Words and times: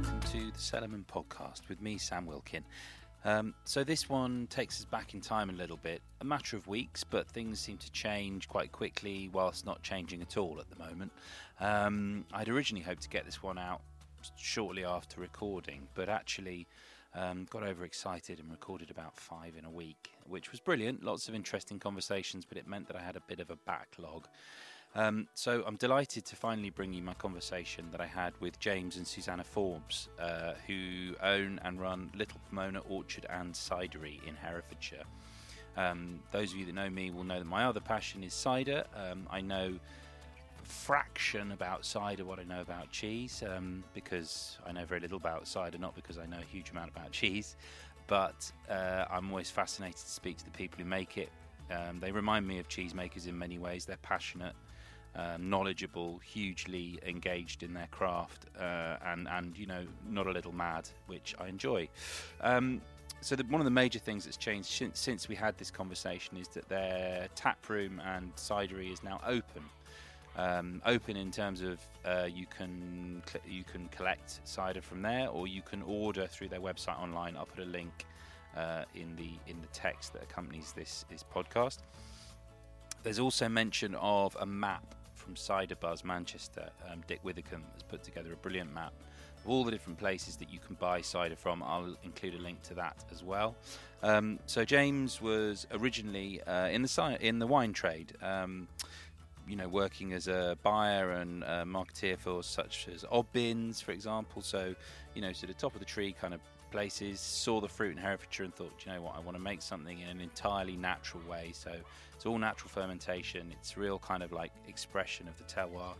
welcome 0.00 0.20
to 0.20 0.50
the 0.50 0.58
Cellarman 0.58 1.04
podcast 1.04 1.68
with 1.68 1.82
me, 1.82 1.98
Sam 1.98 2.24
Wilkin. 2.24 2.64
Um, 3.26 3.52
so, 3.64 3.84
this 3.84 4.08
one 4.08 4.46
takes 4.48 4.80
us 4.80 4.86
back 4.86 5.12
in 5.12 5.20
time 5.20 5.50
a 5.50 5.52
little 5.52 5.76
bit, 5.76 6.00
a 6.22 6.24
matter 6.24 6.56
of 6.56 6.66
weeks, 6.66 7.04
but 7.04 7.28
things 7.28 7.60
seem 7.60 7.76
to 7.76 7.92
change 7.92 8.48
quite 8.48 8.72
quickly 8.72 9.28
whilst 9.30 9.66
not 9.66 9.82
changing 9.82 10.22
at 10.22 10.38
all 10.38 10.58
at 10.58 10.70
the 10.70 10.82
moment. 10.82 11.12
Um, 11.60 12.24
I'd 12.32 12.48
originally 12.48 12.82
hoped 12.82 13.02
to 13.02 13.10
get 13.10 13.26
this 13.26 13.42
one 13.42 13.58
out 13.58 13.82
shortly 14.38 14.86
after 14.86 15.20
recording, 15.20 15.86
but 15.94 16.08
actually 16.08 16.66
um, 17.14 17.46
got 17.50 17.62
overexcited 17.62 18.38
and 18.38 18.50
recorded 18.50 18.90
about 18.90 19.18
five 19.18 19.54
in 19.58 19.66
a 19.66 19.70
week, 19.70 20.12
which 20.26 20.50
was 20.50 20.60
brilliant. 20.60 21.04
Lots 21.04 21.28
of 21.28 21.34
interesting 21.34 21.78
conversations, 21.78 22.46
but 22.46 22.56
it 22.56 22.66
meant 22.66 22.86
that 22.86 22.96
I 22.96 23.02
had 23.02 23.16
a 23.16 23.22
bit 23.28 23.40
of 23.40 23.50
a 23.50 23.56
backlog. 23.66 24.28
Um, 24.94 25.28
so 25.34 25.62
I'm 25.66 25.76
delighted 25.76 26.24
to 26.26 26.36
finally 26.36 26.70
bring 26.70 26.92
you 26.92 27.02
my 27.02 27.14
conversation 27.14 27.86
that 27.92 28.00
I 28.00 28.06
had 28.06 28.32
with 28.40 28.58
James 28.58 28.96
and 28.96 29.06
Susanna 29.06 29.44
Forbes, 29.44 30.08
uh, 30.18 30.54
who 30.66 31.14
own 31.22 31.60
and 31.62 31.80
run 31.80 32.10
Little 32.16 32.40
Pomona 32.48 32.80
Orchard 32.88 33.26
and 33.30 33.54
Cidery 33.54 34.26
in 34.26 34.34
Herefordshire. 34.34 35.04
Um, 35.76 36.20
those 36.32 36.52
of 36.52 36.58
you 36.58 36.66
that 36.66 36.74
know 36.74 36.90
me 36.90 37.12
will 37.12 37.24
know 37.24 37.38
that 37.38 37.46
my 37.46 37.64
other 37.64 37.80
passion 37.80 38.24
is 38.24 38.34
cider. 38.34 38.84
Um, 38.96 39.28
I 39.30 39.40
know 39.40 39.78
fraction 40.64 41.52
about 41.52 41.84
cider 41.84 42.24
what 42.24 42.38
I 42.38 42.44
know 42.44 42.60
about 42.60 42.90
cheese 42.90 43.42
um, 43.48 43.82
because 43.94 44.58
I 44.66 44.72
know 44.72 44.84
very 44.84 45.00
little 45.00 45.16
about 45.16 45.46
cider, 45.46 45.78
not 45.78 45.94
because 45.94 46.18
I 46.18 46.26
know 46.26 46.38
a 46.38 46.44
huge 46.52 46.70
amount 46.70 46.90
about 46.90 47.12
cheese. 47.12 47.56
But 48.08 48.50
uh, 48.68 49.04
I'm 49.08 49.30
always 49.30 49.50
fascinated 49.50 49.98
to 49.98 50.10
speak 50.10 50.36
to 50.38 50.44
the 50.44 50.50
people 50.50 50.78
who 50.78 50.84
make 50.84 51.16
it. 51.16 51.30
Um, 51.70 52.00
they 52.00 52.10
remind 52.10 52.46
me 52.46 52.58
of 52.58 52.68
cheesemakers 52.68 53.28
in 53.28 53.38
many 53.38 53.58
ways. 53.58 53.84
They're 53.84 53.96
passionate, 53.98 54.54
um, 55.16 55.50
knowledgeable, 55.50 56.18
hugely 56.18 56.98
engaged 57.06 57.62
in 57.62 57.74
their 57.74 57.88
craft, 57.88 58.46
uh, 58.58 58.96
and 59.06 59.28
and 59.28 59.56
you 59.58 59.66
know 59.66 59.84
not 60.08 60.26
a 60.26 60.30
little 60.30 60.52
mad, 60.52 60.88
which 61.06 61.34
I 61.40 61.48
enjoy. 61.48 61.88
Um, 62.40 62.80
so 63.22 63.36
the, 63.36 63.44
one 63.44 63.60
of 63.60 63.66
the 63.66 63.70
major 63.70 63.98
things 63.98 64.24
that's 64.24 64.36
changed 64.36 64.68
since, 64.70 64.98
since 64.98 65.28
we 65.28 65.34
had 65.34 65.58
this 65.58 65.70
conversation 65.70 66.38
is 66.38 66.48
that 66.48 66.68
their 66.68 67.28
tap 67.34 67.68
room 67.68 68.00
and 68.04 68.34
cidery 68.36 68.90
is 68.92 69.02
now 69.02 69.20
open. 69.26 69.62
Um, 70.36 70.80
open 70.86 71.16
in 71.16 71.30
terms 71.30 71.60
of 71.60 71.80
uh, 72.04 72.28
you 72.32 72.46
can 72.46 73.22
cl- 73.26 73.44
you 73.46 73.64
can 73.64 73.88
collect 73.88 74.40
cider 74.44 74.80
from 74.80 75.02
there, 75.02 75.28
or 75.28 75.48
you 75.48 75.60
can 75.60 75.82
order 75.82 76.26
through 76.26 76.48
their 76.48 76.60
website 76.60 76.98
online. 77.00 77.36
I'll 77.36 77.46
put 77.46 77.64
a 77.64 77.68
link 77.68 78.06
uh, 78.56 78.84
in 78.94 79.16
the 79.16 79.30
in 79.48 79.60
the 79.60 79.66
text 79.72 80.12
that 80.12 80.22
accompanies 80.22 80.72
this 80.72 81.04
this 81.10 81.24
podcast. 81.34 81.78
There's 83.02 83.18
also 83.18 83.48
mention 83.48 83.96
of 83.96 84.36
a 84.40 84.46
map 84.46 84.94
from 85.30 85.36
Cider 85.36 85.76
Buzz 85.76 86.04
Manchester. 86.04 86.70
Um, 86.90 87.04
Dick 87.06 87.22
Withecombe 87.22 87.62
has 87.74 87.84
put 87.88 88.02
together 88.02 88.32
a 88.32 88.36
brilliant 88.36 88.74
map 88.74 88.92
of 89.44 89.48
all 89.48 89.62
the 89.62 89.70
different 89.70 89.96
places 89.96 90.34
that 90.38 90.52
you 90.52 90.58
can 90.58 90.74
buy 90.74 91.00
cider 91.02 91.36
from. 91.36 91.62
I'll 91.62 91.94
include 92.02 92.34
a 92.34 92.38
link 92.38 92.60
to 92.62 92.74
that 92.74 93.04
as 93.12 93.22
well. 93.22 93.54
Um, 94.02 94.40
so 94.46 94.64
James 94.64 95.22
was 95.22 95.68
originally 95.70 96.42
uh, 96.42 96.66
in 96.66 96.82
the 96.82 97.18
in 97.20 97.38
the 97.38 97.46
wine 97.46 97.72
trade. 97.72 98.14
Um, 98.20 98.66
you 99.46 99.54
know, 99.54 99.68
working 99.68 100.14
as 100.14 100.26
a 100.26 100.58
buyer 100.64 101.12
and 101.12 101.44
a 101.44 101.62
marketeer 101.64 102.18
for 102.18 102.42
such 102.42 102.88
as 102.92 103.04
Oddbins, 103.04 103.80
for 103.80 103.92
example. 103.92 104.42
So, 104.42 104.74
you 105.14 105.22
know, 105.22 105.32
to 105.32 105.46
the 105.46 105.54
top 105.54 105.74
of 105.74 105.78
the 105.78 105.86
tree 105.86 106.12
kind 106.20 106.34
of 106.34 106.40
places, 106.70 107.20
saw 107.20 107.60
the 107.60 107.68
fruit 107.68 107.92
in 107.92 107.98
Herefordshire 107.98 108.44
and 108.44 108.54
thought, 108.54 108.72
you 108.84 108.92
know 108.92 109.02
what, 109.02 109.16
I 109.16 109.20
want 109.20 109.36
to 109.36 109.42
make 109.42 109.62
something 109.62 110.00
in 110.00 110.08
an 110.08 110.20
entirely 110.20 110.76
natural 110.76 111.22
way. 111.28 111.50
So 111.52 111.72
it's 112.14 112.26
all 112.26 112.38
natural 112.38 112.70
fermentation. 112.70 113.52
It's 113.52 113.76
real 113.76 113.98
kind 113.98 114.22
of 114.22 114.32
like 114.32 114.52
expression 114.68 115.28
of 115.28 115.36
the 115.38 115.44
terroir. 115.44 115.94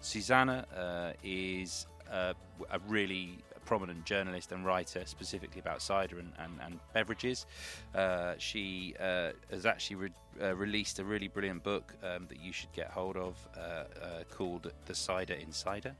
Susanna 0.00 0.66
uh, 0.76 1.12
is 1.22 1.86
a, 2.10 2.34
a 2.70 2.78
really 2.88 3.38
prominent 3.64 4.04
journalist 4.04 4.52
and 4.52 4.64
writer 4.64 5.02
specifically 5.06 5.60
about 5.60 5.80
cider 5.82 6.18
and, 6.18 6.32
and, 6.38 6.52
and 6.62 6.78
beverages. 6.92 7.46
Uh, 7.94 8.34
she 8.38 8.94
uh, 9.00 9.30
has 9.50 9.66
actually 9.66 9.96
re- 9.96 10.10
uh, 10.42 10.54
released 10.54 10.98
a 10.98 11.04
really 11.04 11.28
brilliant 11.28 11.62
book 11.62 11.94
um, 12.02 12.26
that 12.28 12.40
you 12.40 12.52
should 12.52 12.72
get 12.72 12.90
hold 12.90 13.16
of 13.16 13.36
uh, 13.56 13.60
uh, 13.60 13.84
called 14.30 14.70
The 14.86 14.94
Cider 14.94 15.34
Insider, 15.34 15.94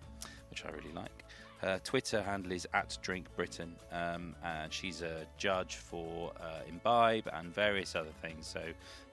which 0.50 0.64
I 0.64 0.70
really 0.70 0.92
like. 0.92 1.24
Her 1.59 1.81
Twitter 1.82 2.22
handle 2.22 2.53
is 2.53 2.66
at 2.75 2.98
Drink 3.00 3.26
Britain, 3.37 3.75
um, 3.92 4.34
and 4.44 4.72
she's 4.72 5.03
a 5.03 5.26
judge 5.38 5.76
for 5.76 6.32
uh, 6.41 6.60
Imbibe 6.69 7.28
and 7.32 7.54
various 7.54 7.94
other 7.94 8.12
things. 8.20 8.47
So, 8.47 8.62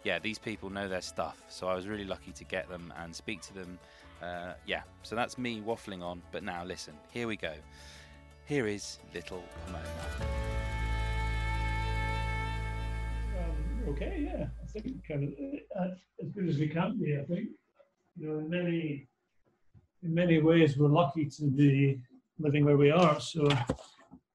yeah, 0.04 0.20
these 0.20 0.38
people 0.38 0.70
know 0.70 0.90
their 0.90 1.02
stuff. 1.02 1.42
So 1.48 1.68
I 1.68 1.76
was 1.76 1.88
really 1.88 2.04
lucky 2.04 2.32
to 2.34 2.44
get 2.44 2.68
them 2.68 2.94
and 2.98 3.16
speak 3.16 3.42
to 3.44 3.54
them. 3.54 3.80
Uh, 4.22 4.54
yeah, 4.66 4.82
so 5.04 5.16
that's 5.16 5.38
me 5.38 5.62
waffling 5.62 6.04
on. 6.04 6.22
But 6.32 6.44
now, 6.44 6.66
listen, 6.66 6.94
here 7.12 7.28
we 7.28 7.38
go. 7.38 7.54
Here 8.46 8.68
is 8.68 9.00
Little 9.14 9.44
Pomona. 9.66 9.86
Um, 13.40 13.90
okay, 13.90 14.28
yeah, 14.30 14.48
I 14.62 14.66
think 14.68 15.08
kind 15.08 15.24
of 15.24 15.30
uh, 15.80 15.94
as 16.22 16.30
good 16.32 16.50
as 16.50 16.58
we 16.58 16.68
can 16.68 16.98
be. 17.00 17.18
I 17.18 17.24
think 17.24 17.50
you 18.18 18.28
know, 18.28 18.40
in 18.40 18.50
many 18.50 19.08
in 20.04 20.14
many 20.14 20.42
ways, 20.42 20.78
we're 20.78 20.90
lucky 20.90 21.30
to 21.30 21.44
be 21.46 22.02
living 22.42 22.66
where 22.66 22.78
we 22.78 22.92
are. 22.92 23.20
So, 23.20 23.48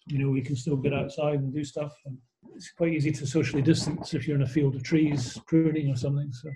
you 0.07 0.19
know, 0.19 0.31
we 0.31 0.43
can 0.43 0.57
still 0.57 0.77
get 0.77 0.93
outside 0.93 1.41
and 1.41 1.53
do 1.53 1.65
stuff. 1.65 1.93
And 2.05 2.17
it's 2.55 2.71
quite 2.71 2.93
easy 2.93 3.13
to 3.13 3.27
socially 3.27 3.63
distance 3.63 4.15
if 4.15 4.27
you're 4.27 4.37
in 4.37 4.43
a 4.43 4.49
field 4.49 4.75
of 4.75 4.83
trees 4.83 5.39
pruning 5.47 5.91
or 5.91 5.97
something. 5.97 6.33
So, 6.33 6.51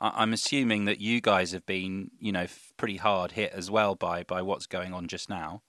I'm 0.00 0.32
assuming 0.32 0.84
that 0.86 1.00
you 1.00 1.20
guys 1.20 1.52
have 1.52 1.64
been, 1.66 2.10
you 2.18 2.32
know, 2.32 2.46
pretty 2.76 2.96
hard 2.96 3.32
hit 3.32 3.52
as 3.52 3.70
well 3.70 3.94
by 3.94 4.22
by 4.24 4.42
what's 4.42 4.66
going 4.66 4.92
on 4.92 5.06
just 5.06 5.30
now. 5.30 5.62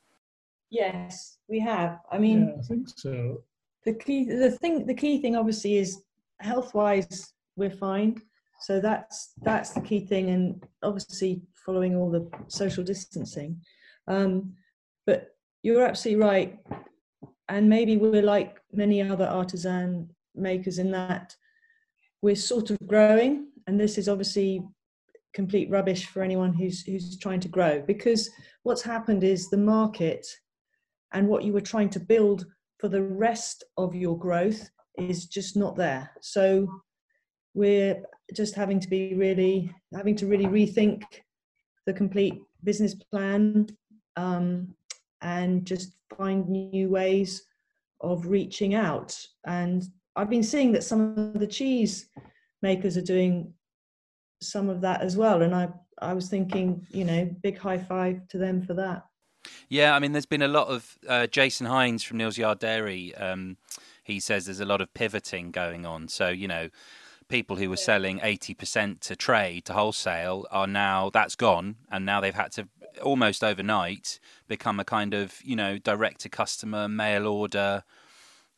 Yes, 0.69 1.37
we 1.47 1.59
have. 1.59 1.99
I 2.11 2.17
mean, 2.17 2.47
yeah, 2.47 2.59
I 2.59 2.61
think 2.63 2.89
so. 2.95 3.43
The 3.85 3.93
key, 3.93 4.25
the 4.25 4.51
thing, 4.51 4.85
the 4.87 4.95
key 4.95 5.21
thing, 5.21 5.35
obviously, 5.35 5.77
is 5.77 6.01
health-wise, 6.39 7.33
we're 7.55 7.69
fine. 7.69 8.21
So 8.61 8.79
that's 8.79 9.33
that's 9.43 9.71
the 9.71 9.81
key 9.81 10.01
thing, 10.01 10.29
and 10.31 10.63
obviously 10.81 11.41
following 11.65 11.95
all 11.95 12.09
the 12.09 12.27
social 12.47 12.83
distancing. 12.83 13.61
Um, 14.07 14.53
but 15.05 15.29
you're 15.63 15.85
absolutely 15.85 16.23
right. 16.23 16.59
And 17.49 17.69
maybe 17.69 17.97
we're 17.97 18.23
like 18.23 18.59
many 18.71 19.01
other 19.01 19.25
artisan 19.25 20.09
makers 20.35 20.79
in 20.79 20.91
that 20.91 21.35
we're 22.21 22.35
sort 22.35 22.71
of 22.71 22.77
growing. 22.87 23.47
And 23.67 23.79
this 23.79 23.97
is 23.97 24.09
obviously 24.09 24.63
complete 25.33 25.69
rubbish 25.69 26.05
for 26.05 26.23
anyone 26.23 26.53
who's 26.53 26.81
who's 26.81 27.19
trying 27.19 27.41
to 27.41 27.49
grow 27.49 27.81
because 27.81 28.29
what's 28.63 28.81
happened 28.81 29.23
is 29.23 29.49
the 29.49 29.57
market 29.57 30.25
and 31.13 31.27
what 31.27 31.43
you 31.43 31.51
were 31.51 31.61
trying 31.61 31.89
to 31.89 31.99
build 31.99 32.45
for 32.79 32.87
the 32.87 33.03
rest 33.03 33.63
of 33.77 33.93
your 33.93 34.17
growth 34.17 34.69
is 34.97 35.25
just 35.25 35.55
not 35.55 35.75
there. 35.75 36.09
So 36.21 36.67
we're 37.53 38.01
just 38.33 38.55
having 38.55 38.79
to 38.79 38.89
be 38.89 39.13
really 39.13 39.71
having 39.93 40.15
to 40.15 40.27
really 40.27 40.45
rethink 40.45 41.03
the 41.85 41.93
complete 41.93 42.41
business 42.63 42.95
plan 42.95 43.67
um, 44.15 44.73
and 45.21 45.65
just 45.65 45.95
find 46.17 46.47
new 46.47 46.89
ways 46.89 47.43
of 48.01 48.27
reaching 48.27 48.75
out. 48.75 49.17
And 49.45 49.83
I've 50.15 50.29
been 50.29 50.43
seeing 50.43 50.71
that 50.73 50.83
some 50.83 51.17
of 51.17 51.39
the 51.39 51.47
cheese 51.47 52.09
makers 52.61 52.97
are 52.97 53.01
doing 53.01 53.53
some 54.41 54.69
of 54.69 54.81
that 54.81 55.01
as 55.01 55.17
well. 55.17 55.41
And 55.41 55.55
I, 55.55 55.69
I 56.01 56.13
was 56.13 56.29
thinking, 56.29 56.85
you 56.89 57.05
know, 57.05 57.29
big 57.41 57.57
high 57.57 57.77
five 57.77 58.27
to 58.29 58.37
them 58.37 58.61
for 58.61 58.73
that. 58.75 59.05
Yeah, 59.69 59.95
I 59.95 59.99
mean, 59.99 60.11
there's 60.11 60.25
been 60.25 60.41
a 60.41 60.47
lot 60.47 60.67
of 60.67 60.97
uh, 61.07 61.27
Jason 61.27 61.67
Hinds 61.67 62.03
from 62.03 62.17
Neal's 62.17 62.37
Yard 62.37 62.59
Dairy. 62.59 63.15
Um, 63.15 63.57
he 64.03 64.19
says 64.19 64.45
there's 64.45 64.59
a 64.59 64.65
lot 64.65 64.81
of 64.81 64.93
pivoting 64.93 65.51
going 65.51 65.85
on. 65.85 66.07
So, 66.07 66.29
you 66.29 66.47
know, 66.47 66.69
people 67.27 67.55
who 67.55 67.69
were 67.69 67.77
selling 67.77 68.19
80% 68.19 68.99
to 69.01 69.15
trade 69.15 69.65
to 69.65 69.73
wholesale 69.73 70.45
are 70.51 70.67
now 70.67 71.09
that's 71.09 71.35
gone 71.35 71.75
and 71.91 72.05
now 72.05 72.21
they've 72.21 72.35
had 72.35 72.51
to 72.53 72.67
almost 73.01 73.43
overnight 73.43 74.19
become 74.47 74.79
a 74.79 74.85
kind 74.85 75.13
of 75.13 75.39
you 75.43 75.55
know 75.55 75.77
direct 75.77 76.21
to 76.21 76.29
customer 76.29 76.87
mail 76.87 77.27
order 77.27 77.83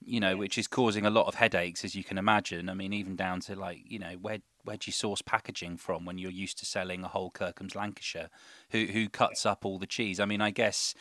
you 0.06 0.20
know 0.20 0.38
which 0.38 0.58
is 0.58 0.68
causing 0.68 1.06
a 1.06 1.10
lot 1.10 1.28
of 1.28 1.36
headaches 1.36 1.84
as 1.84 1.96
you 1.96 2.04
can 2.04 2.18
imagine 2.18 2.70
i 2.70 2.74
mean 2.74 2.94
even 2.94 3.16
down 3.16 3.40
to 3.40 3.56
like 3.56 3.80
you 3.88 3.98
know 3.98 4.14
where 4.22 4.40
where 4.68 4.78
do 4.78 4.84
you 4.88 4.92
source 4.92 5.22
packaging 5.22 5.78
from 5.78 6.04
when 6.04 6.18
you're 6.18 6.30
used 6.30 6.60
to 6.60 6.66
selling 6.66 7.04
a 7.04 7.08
whole 7.08 7.32
Kirkham's 7.32 7.74
Lancashire? 7.74 8.30
Who 8.72 8.86
who 8.86 9.08
cuts 9.08 9.46
up 9.46 9.66
all 9.66 9.80
the 9.80 9.88
cheese? 9.88 10.20
I 10.20 10.26
mean, 10.26 10.42
I 10.42 10.52
guess 10.52 10.94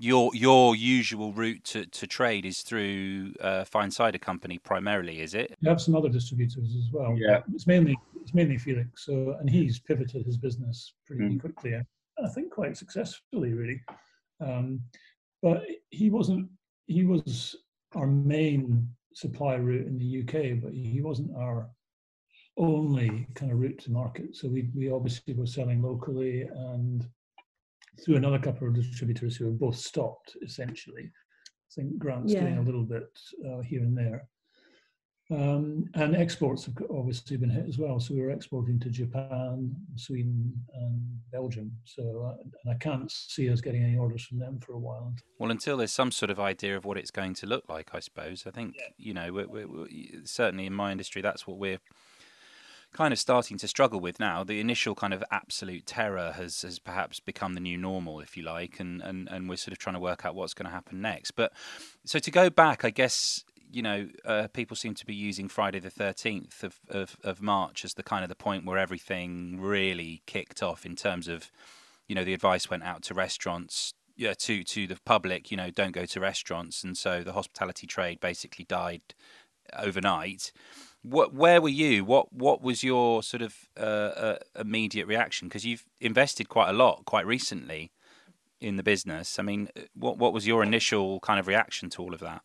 your 0.00 0.34
your 0.34 0.74
usual 0.74 1.32
route 1.32 1.62
to, 1.64 1.84
to 1.84 2.06
trade 2.06 2.46
is 2.46 2.62
through 2.62 3.34
uh, 3.40 3.64
Fine 3.64 3.90
Cider 3.90 4.18
Company 4.18 4.58
primarily, 4.58 5.20
is 5.20 5.34
it? 5.34 5.56
You 5.60 5.68
have 5.68 5.80
some 5.80 5.94
other 5.94 6.08
distributors 6.08 6.74
as 6.76 6.90
well. 6.90 7.14
Yeah, 7.18 7.40
it's 7.54 7.66
mainly 7.66 7.98
it's 8.22 8.34
mainly 8.34 8.56
Felix. 8.56 9.04
So 9.04 9.36
and 9.38 9.48
he's 9.48 9.78
pivoted 9.78 10.24
his 10.24 10.38
business 10.38 10.94
pretty 11.06 11.24
mm. 11.24 11.40
quickly. 11.40 11.74
I 12.22 12.28
think 12.28 12.50
quite 12.50 12.76
successfully, 12.76 13.52
really. 13.52 13.80
Um, 14.40 14.80
but 15.42 15.64
he 15.90 16.10
wasn't. 16.10 16.48
He 16.86 17.04
was 17.04 17.56
our 17.94 18.06
main 18.06 18.88
supply 19.14 19.56
route 19.56 19.86
in 19.86 19.98
the 19.98 20.20
UK, 20.22 20.62
but 20.62 20.72
he 20.72 21.00
wasn't 21.02 21.36
our 21.36 21.68
only 22.56 23.26
kind 23.34 23.52
of 23.52 23.58
route 23.58 23.78
to 23.80 23.92
market. 23.92 24.34
So 24.34 24.48
we 24.48 24.70
we 24.74 24.90
obviously 24.90 25.34
were 25.34 25.46
selling 25.46 25.82
locally 25.82 26.42
and 26.42 27.06
through 28.04 28.16
another 28.16 28.38
couple 28.38 28.68
of 28.68 28.74
distributors 28.74 29.36
who 29.36 29.46
have 29.46 29.58
both 29.58 29.76
stopped 29.76 30.36
essentially. 30.42 31.04
I 31.04 31.70
think 31.74 31.98
Grant's 31.98 32.32
yeah. 32.32 32.40
doing 32.40 32.58
a 32.58 32.62
little 32.62 32.82
bit 32.82 33.08
uh, 33.46 33.60
here 33.60 33.82
and 33.82 33.96
there. 33.96 34.28
Um, 35.32 35.84
and 35.94 36.16
exports 36.16 36.64
have 36.64 36.74
obviously 36.90 37.36
been 37.36 37.50
hit 37.50 37.66
as 37.68 37.78
well. 37.78 38.00
So 38.00 38.14
we 38.14 38.20
were 38.20 38.30
exporting 38.30 38.80
to 38.80 38.90
Japan, 38.90 39.72
Sweden, 39.94 40.52
and 40.74 41.00
Belgium. 41.30 41.70
So 41.84 42.32
uh, 42.32 42.42
and 42.64 42.74
I 42.74 42.76
can't 42.78 43.10
see 43.10 43.48
us 43.48 43.60
getting 43.60 43.84
any 43.84 43.96
orders 43.96 44.24
from 44.24 44.40
them 44.40 44.58
for 44.58 44.72
a 44.72 44.78
while. 44.78 45.14
Well, 45.38 45.52
until 45.52 45.76
there's 45.76 45.92
some 45.92 46.10
sort 46.10 46.30
of 46.30 46.40
idea 46.40 46.76
of 46.76 46.84
what 46.84 46.98
it's 46.98 47.12
going 47.12 47.34
to 47.34 47.46
look 47.46 47.68
like, 47.68 47.94
I 47.94 48.00
suppose. 48.00 48.44
I 48.44 48.50
think 48.50 48.74
yeah. 48.76 48.88
you 48.96 49.14
know, 49.14 49.32
we're, 49.32 49.46
we're, 49.46 49.68
we're, 49.68 49.86
certainly 50.24 50.66
in 50.66 50.74
my 50.74 50.90
industry, 50.90 51.22
that's 51.22 51.46
what 51.46 51.58
we're 51.58 51.78
kind 52.92 53.12
of 53.12 53.18
starting 53.18 53.56
to 53.58 53.68
struggle 53.68 54.00
with 54.00 54.18
now. 54.18 54.44
The 54.44 54.60
initial 54.60 54.94
kind 54.94 55.14
of 55.14 55.22
absolute 55.30 55.86
terror 55.86 56.32
has 56.32 56.62
has 56.62 56.78
perhaps 56.78 57.20
become 57.20 57.54
the 57.54 57.60
new 57.60 57.78
normal, 57.78 58.20
if 58.20 58.36
you 58.36 58.42
like, 58.42 58.80
and 58.80 59.00
and 59.02 59.28
and 59.28 59.48
we're 59.48 59.56
sort 59.56 59.72
of 59.72 59.78
trying 59.78 59.94
to 59.94 60.00
work 60.00 60.24
out 60.24 60.34
what's 60.34 60.54
going 60.54 60.66
to 60.66 60.72
happen 60.72 61.00
next. 61.00 61.32
But 61.32 61.52
so 62.04 62.18
to 62.18 62.30
go 62.30 62.50
back, 62.50 62.84
I 62.84 62.90
guess 62.90 63.44
you 63.72 63.82
know 63.82 64.08
uh, 64.24 64.48
people 64.52 64.76
seem 64.76 64.94
to 64.94 65.06
be 65.06 65.14
using 65.14 65.48
Friday 65.48 65.78
the 65.78 65.90
thirteenth 65.90 66.62
of, 66.64 66.80
of 66.88 67.16
of 67.22 67.40
March 67.40 67.84
as 67.84 67.94
the 67.94 68.02
kind 68.02 68.22
of 68.24 68.28
the 68.28 68.34
point 68.34 68.64
where 68.64 68.78
everything 68.78 69.60
really 69.60 70.22
kicked 70.26 70.62
off 70.62 70.84
in 70.84 70.96
terms 70.96 71.28
of 71.28 71.50
you 72.08 72.14
know 72.14 72.24
the 72.24 72.34
advice 72.34 72.68
went 72.68 72.82
out 72.82 73.02
to 73.02 73.14
restaurants 73.14 73.94
yeah, 74.20 74.34
to 74.34 74.62
to 74.64 74.86
the 74.86 74.98
public, 75.06 75.50
you 75.50 75.56
know, 75.56 75.70
don't 75.70 75.92
go 75.92 76.04
to 76.04 76.20
restaurants, 76.20 76.84
and 76.84 76.94
so 76.94 77.22
the 77.22 77.32
hospitality 77.32 77.86
trade 77.86 78.20
basically 78.20 78.66
died 78.66 79.00
overnight. 79.78 80.52
What, 81.02 81.32
where 81.32 81.62
were 81.62 81.68
you? 81.68 82.04
What, 82.04 82.32
what 82.32 82.62
was 82.62 82.82
your 82.84 83.22
sort 83.22 83.42
of 83.42 83.54
uh, 83.78 83.80
uh, 83.80 84.38
immediate 84.58 85.06
reaction? 85.06 85.48
Because 85.48 85.64
you've 85.64 85.84
invested 86.00 86.48
quite 86.48 86.68
a 86.68 86.74
lot 86.74 87.04
quite 87.06 87.26
recently 87.26 87.90
in 88.60 88.76
the 88.76 88.82
business. 88.82 89.38
I 89.38 89.42
mean, 89.42 89.70
what, 89.94 90.18
what 90.18 90.32
was 90.32 90.46
your 90.46 90.62
initial 90.62 91.20
kind 91.20 91.40
of 91.40 91.46
reaction 91.46 91.88
to 91.90 92.02
all 92.02 92.12
of 92.12 92.20
that? 92.20 92.42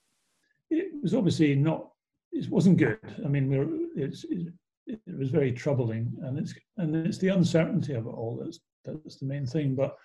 It 0.69 0.91
was 1.01 1.13
obviously 1.13 1.55
not. 1.55 1.89
It 2.31 2.49
wasn't 2.49 2.77
good. 2.77 2.99
I 3.23 3.27
mean, 3.27 3.49
we 3.49 4.03
it's, 4.03 4.25
it, 4.25 4.53
it 4.87 4.99
was 5.17 5.29
very 5.29 5.51
troubling, 5.51 6.11
and 6.23 6.37
it's 6.37 6.53
and 6.77 6.95
it's 6.95 7.17
the 7.17 7.29
uncertainty 7.29 7.93
of 7.93 8.05
it 8.07 8.09
all 8.09 8.41
that's 8.41 8.59
that's 8.83 9.17
the 9.17 9.25
main 9.25 9.45
thing. 9.45 9.75
But 9.75 9.95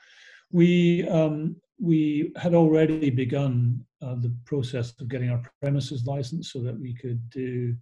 we 0.53 1.08
um, 1.08 1.56
we 1.81 2.32
had 2.37 2.55
already 2.55 3.11
begun 3.11 3.85
uh, 4.03 4.17
the 4.17 4.35
process 4.44 4.93
of 5.00 5.08
getting 5.08 5.31
our 5.31 5.43
premises 5.61 6.05
license 6.06 6.53
so 6.53 6.62
that 6.62 6.79
we 6.79 6.94
could 6.94 7.29
do 7.31 7.75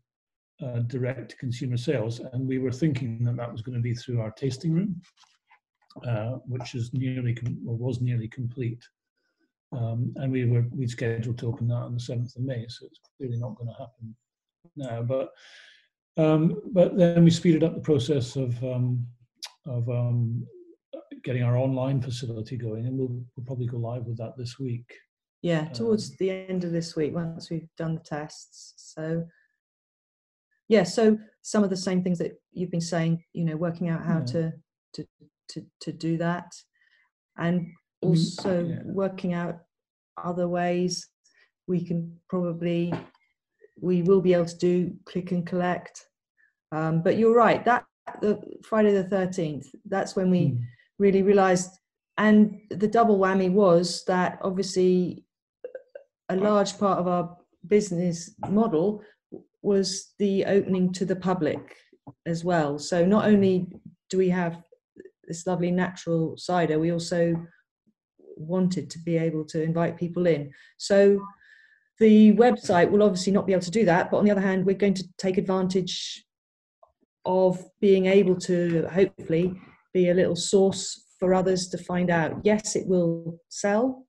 uh, 0.64 0.80
direct 0.80 1.38
consumer 1.38 1.76
sales, 1.76 2.20
and 2.20 2.46
we 2.46 2.58
were 2.58 2.72
thinking 2.72 3.22
that 3.24 3.36
that 3.36 3.50
was 3.50 3.62
going 3.62 3.76
to 3.76 3.82
be 3.82 3.94
through 3.94 4.20
our 4.20 4.30
tasting 4.32 4.72
room, 4.72 5.00
uh, 6.06 6.36
which 6.46 6.74
is 6.74 6.92
nearly 6.92 7.36
or 7.66 7.76
was 7.76 8.00
nearly 8.00 8.28
complete. 8.28 8.82
Um, 9.72 10.12
and 10.16 10.32
we 10.32 10.46
were 10.46 10.64
we 10.74 10.86
scheduled 10.86 11.38
to 11.38 11.48
open 11.48 11.68
that 11.68 11.74
on 11.74 11.94
the 11.94 12.00
seventh 12.00 12.34
of 12.36 12.42
May, 12.42 12.66
so 12.68 12.86
it's 12.86 13.00
clearly 13.16 13.38
not 13.38 13.56
going 13.56 13.68
to 13.68 13.74
happen 13.74 14.16
now. 14.76 15.02
But 15.02 15.32
um, 16.16 16.60
but 16.72 16.96
then 16.96 17.22
we 17.22 17.30
speeded 17.30 17.62
up 17.62 17.74
the 17.74 17.80
process 17.80 18.36
of 18.36 18.62
um, 18.64 19.06
of 19.66 19.88
um, 19.88 20.46
getting 21.22 21.42
our 21.42 21.56
online 21.56 22.00
facility 22.00 22.56
going, 22.56 22.86
and 22.86 22.98
we'll, 22.98 23.22
we'll 23.36 23.46
probably 23.46 23.66
go 23.66 23.76
live 23.76 24.06
with 24.06 24.16
that 24.18 24.36
this 24.36 24.58
week. 24.58 24.92
Yeah, 25.42 25.66
towards 25.68 26.10
um, 26.10 26.16
the 26.18 26.30
end 26.30 26.64
of 26.64 26.72
this 26.72 26.96
week, 26.96 27.14
once 27.14 27.50
we've 27.50 27.68
done 27.76 27.94
the 27.94 28.00
tests. 28.00 28.74
So 28.76 29.24
yeah 30.68 30.82
so 30.82 31.18
some 31.42 31.64
of 31.64 31.70
the 31.70 31.76
same 31.76 32.02
things 32.02 32.18
that 32.18 32.32
you've 32.52 32.70
been 32.70 32.80
saying 32.80 33.22
you 33.32 33.44
know 33.44 33.56
working 33.56 33.88
out 33.88 34.04
how 34.04 34.18
yeah. 34.18 34.24
to, 34.24 34.52
to 34.94 35.06
to 35.48 35.66
to 35.80 35.92
do 35.92 36.16
that 36.16 36.52
and 37.38 37.60
mm-hmm. 37.60 38.08
also 38.08 38.64
yeah. 38.64 38.80
working 38.84 39.32
out 39.32 39.58
other 40.22 40.48
ways 40.48 41.08
we 41.66 41.84
can 41.84 42.16
probably 42.28 42.92
we 43.80 44.02
will 44.02 44.20
be 44.20 44.34
able 44.34 44.44
to 44.44 44.58
do 44.58 44.92
click 45.06 45.32
and 45.32 45.46
collect 45.46 46.06
um, 46.72 47.02
but 47.02 47.16
you're 47.16 47.34
right 47.34 47.64
that 47.64 47.84
the 48.20 48.40
friday 48.62 48.92
the 48.92 49.04
13th 49.04 49.66
that's 49.86 50.16
when 50.16 50.30
we 50.30 50.46
mm. 50.46 50.60
really 50.98 51.22
realized 51.22 51.70
and 52.16 52.58
the 52.70 52.88
double 52.88 53.18
whammy 53.18 53.50
was 53.50 54.02
that 54.06 54.38
obviously 54.42 55.24
a 56.30 56.36
large 56.36 56.78
part 56.78 56.98
of 56.98 57.06
our 57.06 57.36
business 57.66 58.34
model 58.48 59.02
was 59.68 60.14
the 60.18 60.44
opening 60.46 60.92
to 60.94 61.04
the 61.04 61.14
public 61.14 61.76
as 62.26 62.42
well. 62.42 62.78
So 62.78 63.04
not 63.04 63.26
only 63.26 63.66
do 64.10 64.16
we 64.16 64.30
have 64.30 64.62
this 65.26 65.46
lovely 65.46 65.70
natural 65.70 66.36
cider, 66.38 66.78
we 66.78 66.90
also 66.90 67.34
wanted 68.36 68.88
to 68.90 68.98
be 69.00 69.18
able 69.18 69.44
to 69.44 69.62
invite 69.62 69.98
people 69.98 70.26
in. 70.26 70.50
So 70.78 71.20
the 72.00 72.32
website 72.32 72.90
will 72.90 73.02
obviously 73.02 73.32
not 73.32 73.46
be 73.46 73.52
able 73.52 73.62
to 73.62 73.70
do 73.70 73.84
that, 73.84 74.10
but 74.10 74.16
on 74.16 74.24
the 74.24 74.30
other 74.30 74.40
hand, 74.40 74.64
we're 74.64 74.84
going 74.84 74.94
to 74.94 75.04
take 75.18 75.36
advantage 75.36 76.24
of 77.26 77.62
being 77.80 78.06
able 78.06 78.36
to 78.36 78.88
hopefully 78.90 79.54
be 79.92 80.08
a 80.08 80.14
little 80.14 80.36
source 80.36 81.04
for 81.18 81.34
others 81.34 81.68
to 81.68 81.78
find 81.78 82.08
out. 82.10 82.40
Yes, 82.42 82.74
it 82.74 82.86
will 82.86 83.38
sell, 83.50 84.07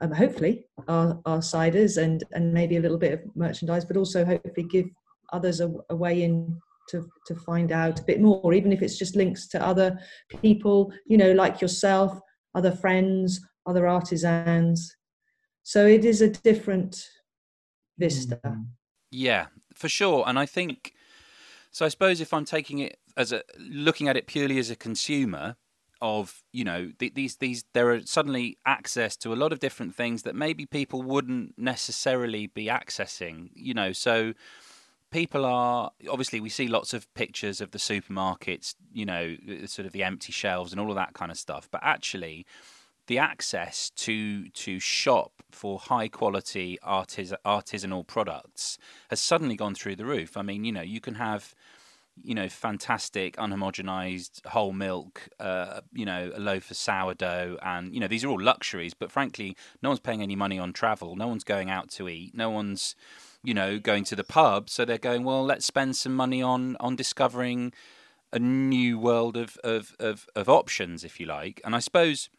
um, 0.00 0.12
hopefully 0.12 0.66
our, 0.88 1.20
our 1.26 1.38
ciders 1.38 2.00
and 2.02 2.24
and 2.32 2.52
maybe 2.52 2.76
a 2.76 2.80
little 2.80 2.98
bit 2.98 3.12
of 3.12 3.20
merchandise 3.36 3.84
but 3.84 3.96
also 3.96 4.24
hopefully 4.24 4.66
give 4.66 4.86
others 5.32 5.60
a, 5.60 5.72
a, 5.90 5.96
way 5.96 6.22
in 6.22 6.58
to 6.88 7.08
to 7.26 7.34
find 7.34 7.72
out 7.72 7.98
a 7.98 8.04
bit 8.04 8.20
more 8.20 8.52
even 8.52 8.72
if 8.72 8.82
it's 8.82 8.98
just 8.98 9.16
links 9.16 9.48
to 9.48 9.64
other 9.64 9.98
people 10.42 10.92
you 11.06 11.16
know 11.16 11.32
like 11.32 11.60
yourself 11.60 12.20
other 12.54 12.70
friends 12.70 13.40
other 13.66 13.86
artisans. 13.86 14.96
So 15.62 15.86
it 15.86 16.04
is 16.04 16.22
a 16.22 16.30
different 16.30 17.08
vista. 17.98 18.40
Mm-hmm. 18.44 18.62
yeah 19.10 19.46
for 19.74 19.88
sure. 19.88 20.24
And 20.26 20.38
i 20.38 20.46
think 20.46 20.92
so 21.70 21.84
i 21.84 21.88
suppose 21.88 22.20
if 22.20 22.32
i'm 22.32 22.44
taking 22.44 22.78
it 22.78 22.98
as 23.16 23.32
a 23.32 23.42
looking 23.58 24.08
at 24.08 24.16
it 24.16 24.26
purely 24.26 24.58
as 24.58 24.70
a 24.70 24.76
consumer 24.76 25.56
of 26.00 26.42
you 26.52 26.64
know 26.64 26.90
these 26.98 27.36
these 27.36 27.64
there 27.72 27.90
are 27.90 28.00
suddenly 28.04 28.58
access 28.66 29.16
to 29.16 29.32
a 29.32 29.36
lot 29.36 29.52
of 29.52 29.60
different 29.60 29.94
things 29.94 30.22
that 30.22 30.34
maybe 30.34 30.66
people 30.66 31.02
wouldn't 31.02 31.54
necessarily 31.58 32.46
be 32.46 32.66
accessing 32.66 33.50
you 33.54 33.74
know. 33.74 33.92
So 33.92 34.34
people 35.10 35.44
are 35.44 35.90
obviously 36.10 36.40
we 36.40 36.48
see 36.48 36.68
lots 36.68 36.92
of 36.92 37.12
pictures 37.14 37.60
of 37.60 37.70
the 37.70 37.78
supermarkets 37.78 38.74
you 38.92 39.06
know 39.06 39.36
sort 39.66 39.86
of 39.86 39.92
the 39.92 40.02
empty 40.02 40.32
shelves 40.32 40.72
and 40.72 40.80
all 40.80 40.90
of 40.90 40.96
that 40.96 41.14
kind 41.14 41.30
of 41.30 41.38
stuff 41.38 41.68
but 41.70 41.80
actually 41.82 42.44
the 43.06 43.18
access 43.18 43.90
to 43.90 44.48
to 44.48 44.78
shop 44.80 45.32
for 45.50 45.78
high 45.78 46.08
quality 46.08 46.78
artis- 46.82 47.32
artisanal 47.44 48.06
products 48.06 48.78
has 49.10 49.20
suddenly 49.20 49.54
gone 49.56 49.74
through 49.74 49.96
the 49.96 50.04
roof. 50.04 50.36
I 50.36 50.42
mean 50.42 50.64
you 50.64 50.72
know 50.72 50.82
you 50.82 51.00
can 51.00 51.14
have 51.14 51.54
you 52.22 52.34
know, 52.34 52.48
fantastic 52.48 53.36
unhomogenized 53.36 54.44
whole 54.46 54.72
milk, 54.72 55.28
uh, 55.38 55.80
you 55.92 56.04
know, 56.04 56.32
a 56.34 56.40
loaf 56.40 56.70
of 56.70 56.76
sourdough, 56.76 57.58
and 57.62 57.94
you 57.94 58.00
know, 58.00 58.08
these 58.08 58.24
are 58.24 58.28
all 58.28 58.40
luxuries. 58.40 58.94
But 58.94 59.12
frankly, 59.12 59.56
no 59.82 59.90
one's 59.90 60.00
paying 60.00 60.22
any 60.22 60.36
money 60.36 60.58
on 60.58 60.72
travel. 60.72 61.16
No 61.16 61.28
one's 61.28 61.44
going 61.44 61.70
out 61.70 61.90
to 61.92 62.08
eat. 62.08 62.34
No 62.34 62.50
one's, 62.50 62.94
you 63.42 63.54
know, 63.54 63.78
going 63.78 64.04
to 64.04 64.16
the 64.16 64.24
pub. 64.24 64.70
So 64.70 64.84
they're 64.84 64.98
going, 64.98 65.24
well, 65.24 65.44
let's 65.44 65.66
spend 65.66 65.96
some 65.96 66.14
money 66.14 66.42
on 66.42 66.76
on 66.80 66.96
discovering 66.96 67.72
a 68.32 68.38
new 68.38 68.98
world 68.98 69.36
of 69.36 69.56
of 69.62 69.94
of, 70.00 70.26
of 70.34 70.48
options, 70.48 71.04
if 71.04 71.20
you 71.20 71.26
like. 71.26 71.60
And 71.64 71.74
I 71.74 71.80
suppose, 71.80 72.30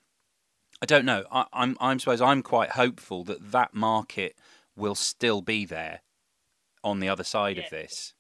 I 0.82 0.86
don't 0.86 1.06
know. 1.06 1.24
I, 1.32 1.46
I'm 1.54 1.78
I'm 1.80 2.00
suppose 2.00 2.22
I'm 2.22 2.42
quite 2.42 2.72
hopeful 2.72 3.24
that 3.26 3.52
that 3.52 3.74
market 3.74 4.36
will 4.76 4.96
still 4.96 5.42
be 5.42 5.66
there 5.66 6.02
on 6.84 7.00
the 7.00 7.10
other 7.10 7.24
side 7.24 7.58
yeah. 7.58 7.64
of 7.64 7.70
this 7.70 8.14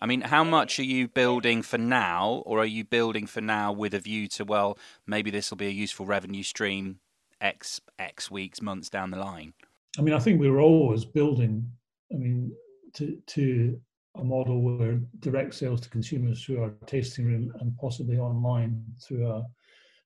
I 0.00 0.06
mean, 0.06 0.20
how 0.20 0.44
much 0.44 0.78
are 0.78 0.84
you 0.84 1.08
building 1.08 1.62
for 1.62 1.78
now, 1.78 2.42
or 2.44 2.60
are 2.60 2.66
you 2.66 2.84
building 2.84 3.26
for 3.26 3.40
now 3.40 3.72
with 3.72 3.94
a 3.94 3.98
view 3.98 4.28
to 4.28 4.44
well, 4.44 4.78
maybe 5.06 5.30
this 5.30 5.50
will 5.50 5.56
be 5.56 5.68
a 5.68 5.70
useful 5.70 6.04
revenue 6.04 6.42
stream 6.42 7.00
x 7.40 7.80
x 7.98 8.30
weeks, 8.30 8.60
months 8.60 8.90
down 8.90 9.10
the 9.10 9.18
line? 9.18 9.54
I 9.98 10.02
mean, 10.02 10.14
I 10.14 10.18
think 10.18 10.40
we 10.40 10.50
were 10.50 10.60
always 10.60 11.04
building. 11.04 11.70
I 12.12 12.16
mean, 12.16 12.52
to 12.94 13.16
to 13.26 13.80
a 14.16 14.24
model 14.24 14.60
where 14.62 15.00
direct 15.20 15.54
sales 15.54 15.80
to 15.82 15.90
consumers 15.90 16.44
through 16.44 16.62
our 16.62 16.72
tasting 16.86 17.26
room 17.26 17.52
and 17.60 17.76
possibly 17.78 18.18
online 18.18 18.82
through 19.02 19.26
a 19.26 19.44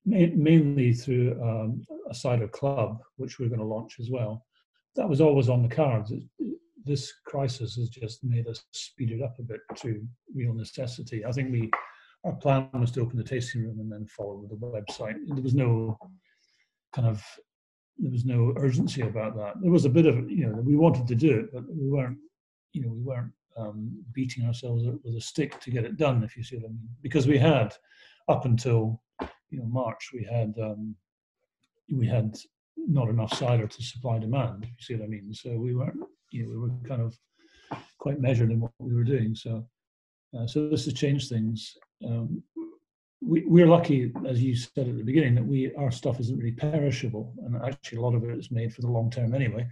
mainly 0.07 0.93
through 0.95 1.41
um, 1.43 1.85
a 2.09 2.15
cider 2.15 2.49
club, 2.49 2.99
which 3.17 3.39
we're 3.39 3.49
going 3.49 3.61
to 3.61 3.67
launch 3.67 3.97
as 4.01 4.09
well. 4.11 4.47
That 4.97 5.09
was 5.09 5.21
always 5.21 5.49
on 5.49 5.63
the 5.63 5.75
cards. 5.75 6.11
It, 6.11 6.23
this 6.85 7.13
crisis 7.27 7.77
has 7.77 7.89
just 7.89 8.23
made 8.25 8.47
us 8.47 8.65
speed 8.73 9.13
it 9.13 9.23
up 9.23 9.39
a 9.39 9.43
bit 9.43 9.61
to 9.77 10.07
real 10.35 10.55
necessity. 10.55 11.25
I 11.25 11.33
think 11.33 11.53
we 11.53 11.71
our 12.25 12.35
plan 12.35 12.69
was 12.75 12.91
to 12.93 13.01
open 13.01 13.17
the 13.17 13.25
tasting 13.25 13.63
room 13.63 13.81
and 13.81 13.91
then 13.91 14.07
follow 14.07 14.35
with 14.35 14.51
the 14.51 14.67
website. 14.67 15.15
There 15.27 15.43
was 15.43 15.55
no 15.55 15.99
kind 16.93 17.09
of 17.09 17.25
there 17.99 18.11
was 18.11 18.25
no 18.25 18.53
urgency 18.57 19.03
about 19.03 19.37
that. 19.37 19.55
There 19.61 19.71
was 19.71 19.85
a 19.85 19.91
bit 19.91 20.07
of 20.07 20.31
you 20.31 20.47
know 20.47 20.57
we 20.61 20.77
wanted 20.77 21.07
to 21.09 21.15
do 21.15 21.39
it, 21.39 21.53
but 21.53 21.65
we 21.69 21.89
weren't 21.89 22.19
you 22.73 22.83
know 22.83 22.93
we 22.93 23.03
weren't 23.03 23.33
um, 23.57 24.05
beating 24.13 24.47
ourselves 24.47 24.85
with 25.05 25.17
a 25.17 25.21
stick 25.21 25.61
to 25.61 25.71
get 25.71 25.85
it 25.85 25.97
done. 25.97 26.23
If 26.23 26.37
you 26.37 26.45
see 26.45 26.57
what 26.57 26.67
I 26.67 26.69
mean, 26.69 26.89
because 27.03 27.27
we 27.27 27.39
had 27.39 27.75
up 28.29 28.45
until 28.45 29.03
you 29.51 29.59
know 29.59 29.67
March 29.67 30.11
we 30.13 30.25
had 30.25 30.55
um, 30.63 30.95
we 31.91 32.07
had 32.07 32.37
not 32.77 33.09
enough 33.09 33.35
cider 33.35 33.67
to 33.67 33.83
supply 33.83 34.19
demand. 34.19 34.65
If 34.65 34.71
you 34.71 34.83
see 34.83 34.95
what 34.95 35.05
I 35.05 35.09
mean? 35.09 35.33
So 35.35 35.51
we 35.59 35.75
weren't, 35.75 36.01
you 36.31 36.45
know, 36.45 36.51
we 36.51 36.59
were 36.59 36.89
kind 36.89 37.03
of 37.03 37.17
quite 37.99 38.21
measured 38.21 38.51
in 38.51 38.61
what 38.61 38.73
we 38.79 38.95
were 38.95 39.05
doing. 39.05 39.35
So, 39.35 39.67
uh, 40.39 40.47
so 40.47 40.69
this 40.69 40.85
has 40.85 40.95
changed 40.95 41.29
things. 41.29 41.77
Um, 42.05 42.43
we, 43.21 43.45
we're 43.47 43.67
lucky, 43.67 44.13
as 44.27 44.43
you 44.43 44.57
said 44.57 44.89
at 44.89 44.97
the 44.97 45.05
beginning, 45.05 45.35
that 45.35 45.47
we 45.47 45.75
our 45.75 45.91
stuff 45.91 46.21
isn't 46.21 46.39
really 46.39 46.53
perishable, 46.53 47.35
and 47.45 47.57
actually 47.63 47.99
a 47.99 48.03
lot 48.03 48.15
of 48.15 48.25
it 48.25 48.39
is 48.39 48.51
made 48.51 48.73
for 48.73 48.81
the 48.81 48.89
long 48.89 49.11
term 49.11 49.35
anyway. 49.35 49.67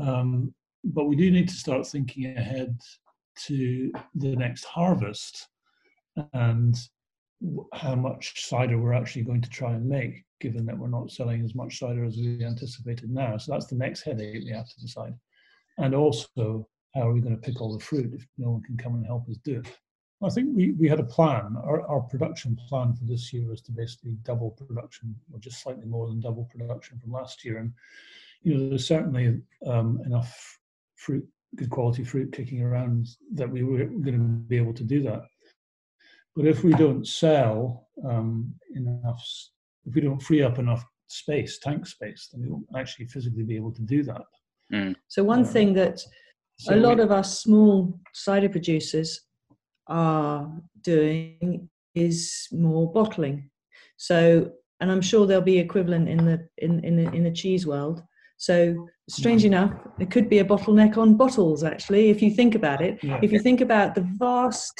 Um, 0.00 0.52
but 0.84 1.04
we 1.04 1.14
do 1.14 1.30
need 1.30 1.48
to 1.48 1.54
start 1.54 1.86
thinking 1.86 2.36
ahead 2.36 2.76
to 3.46 3.92
the 4.14 4.34
next 4.34 4.64
harvest 4.64 5.48
and 6.32 6.76
how 7.72 7.94
much 7.94 8.46
cider 8.46 8.78
we're 8.78 8.92
actually 8.92 9.22
going 9.22 9.40
to 9.42 9.50
try 9.50 9.72
and 9.72 9.88
make, 9.88 10.24
given 10.40 10.66
that 10.66 10.76
we're 10.76 10.88
not 10.88 11.10
selling 11.10 11.44
as 11.44 11.54
much 11.54 11.78
cider 11.78 12.04
as 12.04 12.16
we 12.16 12.44
anticipated 12.44 13.10
now. 13.10 13.36
So 13.36 13.52
that's 13.52 13.66
the 13.66 13.76
next 13.76 14.02
headache 14.02 14.44
we 14.44 14.50
have 14.50 14.68
to 14.68 14.80
decide. 14.80 15.14
And 15.78 15.94
also, 15.94 16.68
how 16.94 17.08
are 17.08 17.12
we 17.12 17.20
going 17.20 17.34
to 17.34 17.40
pick 17.40 17.60
all 17.60 17.76
the 17.76 17.84
fruit 17.84 18.12
if 18.14 18.26
no 18.38 18.50
one 18.50 18.62
can 18.62 18.76
come 18.76 18.94
and 18.94 19.06
help 19.06 19.28
us 19.28 19.38
do 19.38 19.60
it? 19.60 19.66
I 20.24 20.30
think 20.30 20.50
we, 20.54 20.72
we 20.72 20.88
had 20.88 21.00
a 21.00 21.04
plan. 21.04 21.56
Our, 21.64 21.86
our 21.88 22.00
production 22.00 22.56
plan 22.68 22.94
for 22.94 23.04
this 23.04 23.32
year 23.32 23.48
was 23.48 23.60
to 23.62 23.72
basically 23.72 24.12
double 24.22 24.50
production, 24.50 25.16
or 25.32 25.40
just 25.40 25.60
slightly 25.60 25.86
more 25.86 26.06
than 26.06 26.20
double 26.20 26.44
production 26.44 26.98
from 27.00 27.10
last 27.10 27.44
year. 27.44 27.58
And 27.58 27.72
you 28.42 28.54
know, 28.54 28.68
there's 28.68 28.86
certainly 28.86 29.40
um, 29.66 30.00
enough 30.06 30.58
fruit, 30.96 31.26
good 31.56 31.70
quality 31.70 32.04
fruit 32.04 32.32
kicking 32.32 32.62
around 32.62 33.08
that 33.34 33.50
we 33.50 33.64
were 33.64 33.84
going 33.84 34.18
to 34.18 34.18
be 34.18 34.56
able 34.56 34.74
to 34.74 34.84
do 34.84 35.02
that. 35.02 35.22
But 36.36 36.46
if 36.46 36.64
we 36.64 36.72
don't 36.72 37.06
sell 37.06 37.88
um, 38.08 38.54
enough, 38.74 39.26
if 39.84 39.94
we 39.94 40.00
don't 40.00 40.22
free 40.22 40.42
up 40.42 40.58
enough 40.58 40.84
space, 41.08 41.58
tank 41.58 41.86
space, 41.86 42.28
then 42.32 42.42
we 42.42 42.48
won't 42.48 42.66
actually 42.76 43.06
physically 43.06 43.42
be 43.42 43.56
able 43.56 43.72
to 43.72 43.82
do 43.82 44.02
that. 44.04 44.22
Mm. 44.72 44.94
So 45.08 45.22
one 45.22 45.44
thing 45.44 45.74
that 45.74 46.00
so 46.58 46.74
a 46.74 46.76
lot 46.76 46.96
we, 46.98 47.02
of 47.02 47.10
us 47.10 47.40
small 47.40 47.98
cider 48.14 48.48
producers 48.48 49.20
are 49.88 50.50
doing 50.82 51.68
is 51.94 52.48
more 52.52 52.90
bottling. 52.92 53.50
So, 53.96 54.50
and 54.80 54.90
I'm 54.90 55.00
sure 55.00 55.26
there'll 55.26 55.42
be 55.42 55.58
equivalent 55.58 56.08
in 56.08 56.24
the 56.24 56.48
in 56.58 56.84
in 56.84 56.96
the, 56.96 57.10
in 57.12 57.24
the 57.24 57.30
cheese 57.30 57.66
world. 57.66 58.02
So, 58.38 58.88
strange 59.08 59.44
enough, 59.44 59.72
it 60.00 60.10
could 60.10 60.28
be 60.28 60.38
a 60.38 60.44
bottleneck 60.44 60.96
on 60.96 61.16
bottles. 61.16 61.62
Actually, 61.62 62.10
if 62.10 62.22
you 62.22 62.30
think 62.30 62.54
about 62.54 62.80
it, 62.80 62.98
yeah. 63.02 63.20
if 63.22 63.30
you 63.30 63.38
think 63.38 63.60
about 63.60 63.94
the 63.94 64.08
vast 64.18 64.72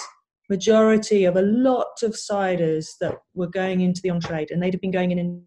majority 0.48 1.24
of 1.24 1.36
a 1.36 1.42
lot 1.42 2.02
of 2.02 2.12
ciders 2.12 2.88
that 3.00 3.16
were 3.34 3.46
going 3.46 3.80
into 3.80 4.00
the 4.02 4.10
on 4.10 4.20
trade, 4.20 4.50
and 4.50 4.62
they'd 4.62 4.74
have 4.74 4.80
been 4.80 4.90
going 4.90 5.12
in 5.12 5.18
in 5.18 5.44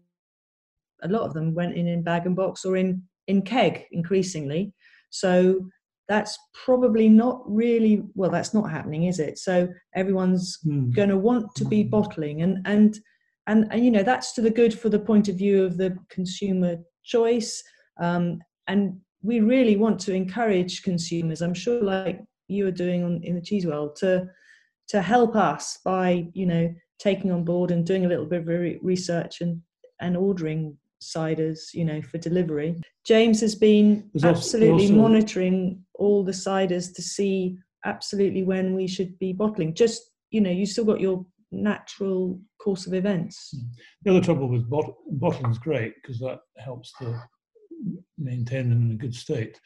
a 1.02 1.08
lot 1.08 1.22
of 1.22 1.34
them 1.34 1.54
went 1.54 1.76
in 1.76 1.86
in 1.86 2.02
bag 2.02 2.24
and 2.26 2.36
box 2.36 2.64
or 2.64 2.76
in 2.76 3.02
in 3.26 3.42
keg 3.42 3.84
increasingly. 3.90 4.72
So 5.10 5.68
that's 6.08 6.38
probably 6.64 7.08
not 7.08 7.42
really 7.46 8.02
well 8.14 8.30
that's 8.30 8.54
not 8.54 8.70
happening 8.70 9.04
is 9.04 9.18
it 9.18 9.38
so 9.38 9.68
everyone's 9.94 10.58
mm. 10.66 10.94
going 10.94 11.08
to 11.08 11.18
want 11.18 11.52
to 11.54 11.64
be 11.64 11.82
bottling 11.82 12.42
and 12.42 12.58
and 12.64 12.98
and 13.46 13.66
and 13.70 13.84
you 13.84 13.90
know 13.90 14.02
that's 14.02 14.32
to 14.32 14.40
the 14.40 14.50
good 14.50 14.76
for 14.78 14.88
the 14.88 14.98
point 14.98 15.28
of 15.28 15.36
view 15.36 15.64
of 15.64 15.76
the 15.76 15.96
consumer 16.08 16.76
choice 17.04 17.62
um, 17.98 18.38
and 18.68 18.98
we 19.22 19.40
really 19.40 19.76
want 19.76 19.98
to 19.98 20.14
encourage 20.14 20.82
consumers 20.82 21.42
i'm 21.42 21.54
sure 21.54 21.82
like 21.82 22.20
you 22.48 22.66
are 22.66 22.72
doing 22.72 23.02
on 23.02 23.20
in 23.22 23.34
the 23.34 23.40
cheese 23.40 23.66
world 23.66 23.96
to 23.96 24.26
to 24.88 25.02
help 25.02 25.34
us 25.34 25.78
by 25.84 26.26
you 26.32 26.46
know 26.46 26.72
taking 26.98 27.30
on 27.32 27.44
board 27.44 27.70
and 27.70 27.84
doing 27.84 28.04
a 28.04 28.08
little 28.08 28.26
bit 28.26 28.40
of 28.40 28.82
research 28.82 29.40
and 29.40 29.60
and 30.00 30.16
ordering 30.16 30.76
ciders, 31.02 31.74
you 31.74 31.84
know, 31.84 32.00
for 32.02 32.18
delivery. 32.18 32.80
James 33.04 33.40
has 33.40 33.54
been 33.54 34.08
There's 34.12 34.24
absolutely 34.24 34.84
also, 34.84 34.94
monitoring 34.94 35.84
all 35.94 36.24
the 36.24 36.32
ciders 36.32 36.94
to 36.94 37.02
see 37.02 37.58
absolutely 37.84 38.42
when 38.42 38.74
we 38.74 38.86
should 38.86 39.18
be 39.18 39.32
bottling. 39.32 39.74
Just, 39.74 40.02
you 40.30 40.40
know, 40.40 40.50
you 40.50 40.66
still 40.66 40.84
got 40.84 41.00
your 41.00 41.24
natural 41.52 42.40
course 42.60 42.86
of 42.86 42.94
events. 42.94 43.50
Hmm. 43.52 43.66
The 44.02 44.10
other 44.10 44.20
trouble 44.20 44.48
with 44.48 44.68
bot- 44.68 44.96
bottling 45.12 45.50
is 45.50 45.58
great 45.58 45.94
because 46.02 46.18
that 46.20 46.40
helps 46.58 46.92
to 46.98 47.20
maintain 48.18 48.70
them 48.70 48.82
in 48.82 48.90
a 48.92 48.98
good 48.98 49.14
state. 49.14 49.60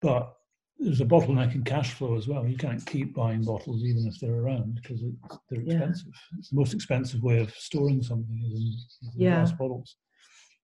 But 0.00 0.32
there's 0.78 1.02
a 1.02 1.04
bottleneck 1.04 1.54
in 1.54 1.62
cash 1.62 1.92
flow 1.92 2.16
as 2.16 2.26
well. 2.26 2.46
You 2.46 2.56
can't 2.56 2.84
keep 2.86 3.14
buying 3.14 3.42
bottles 3.42 3.84
even 3.84 4.06
if 4.06 4.18
they're 4.18 4.40
around 4.40 4.76
because 4.76 5.02
they're 5.50 5.60
expensive. 5.60 6.06
Yeah. 6.06 6.38
It's 6.38 6.48
the 6.48 6.56
most 6.56 6.72
expensive 6.72 7.22
way 7.22 7.38
of 7.38 7.54
storing 7.54 8.02
something 8.02 8.42
is 8.46 8.52
in, 8.52 8.66
is 8.68 8.98
in 9.14 9.20
yeah. 9.20 9.34
glass 9.36 9.52
bottles. 9.52 9.96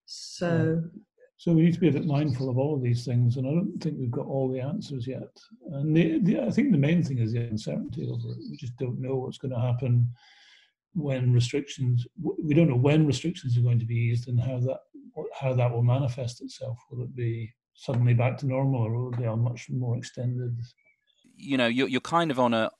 So, 0.06 0.82
so 1.36 1.52
we 1.52 1.62
need 1.62 1.75
to 1.75 1.80
be 1.80 1.88
a 1.88 1.92
bit 1.92 2.06
mindful 2.06 2.48
of 2.48 2.58
all 2.58 2.75
of 2.75 2.82
these 2.82 3.04
things, 3.04 3.36
and 3.36 3.46
I 3.46 3.50
don't 3.50 3.78
think 3.80 3.98
we've 3.98 4.10
got 4.10 4.26
all 4.26 4.50
the 4.50 4.60
answers 4.60 5.06
yet. 5.06 5.36
And 5.72 5.94
the, 5.96 6.18
the, 6.20 6.40
I 6.40 6.50
think 6.50 6.72
the 6.72 6.78
main 6.78 7.02
thing 7.02 7.18
is 7.18 7.32
the 7.32 7.40
uncertainty 7.40 8.08
over 8.08 8.30
it. 8.30 8.50
We 8.50 8.56
just 8.56 8.76
don't 8.76 9.00
know 9.00 9.16
what's 9.16 9.38
going 9.38 9.52
to 9.52 9.60
happen 9.60 10.08
when 10.94 11.32
restrictions. 11.32 12.06
We 12.22 12.54
don't 12.54 12.68
know 12.68 12.76
when 12.76 13.06
restrictions 13.06 13.58
are 13.58 13.62
going 13.62 13.80
to 13.80 13.84
be 13.84 13.96
eased 13.96 14.28
and 14.28 14.40
how 14.40 14.60
that 14.60 14.78
how 15.38 15.54
that 15.54 15.70
will 15.70 15.82
manifest 15.82 16.42
itself. 16.42 16.78
Will 16.90 17.04
it 17.04 17.14
be 17.14 17.52
suddenly 17.75 18.14
back 18.14 18.38
to 18.38 18.46
normal, 18.46 18.82
or 18.82 18.92
will 18.92 19.12
it 19.12 19.18
be 19.18 19.25
a 19.25 19.36
much 19.36 19.68
more 19.70 19.96
extended? 19.96 20.56
You 21.34 21.58
know, 21.58 21.66
you're, 21.66 21.88
you're 21.88 22.00
kind 22.00 22.30
of 22.30 22.38
on 22.38 22.54
a 22.54 22.70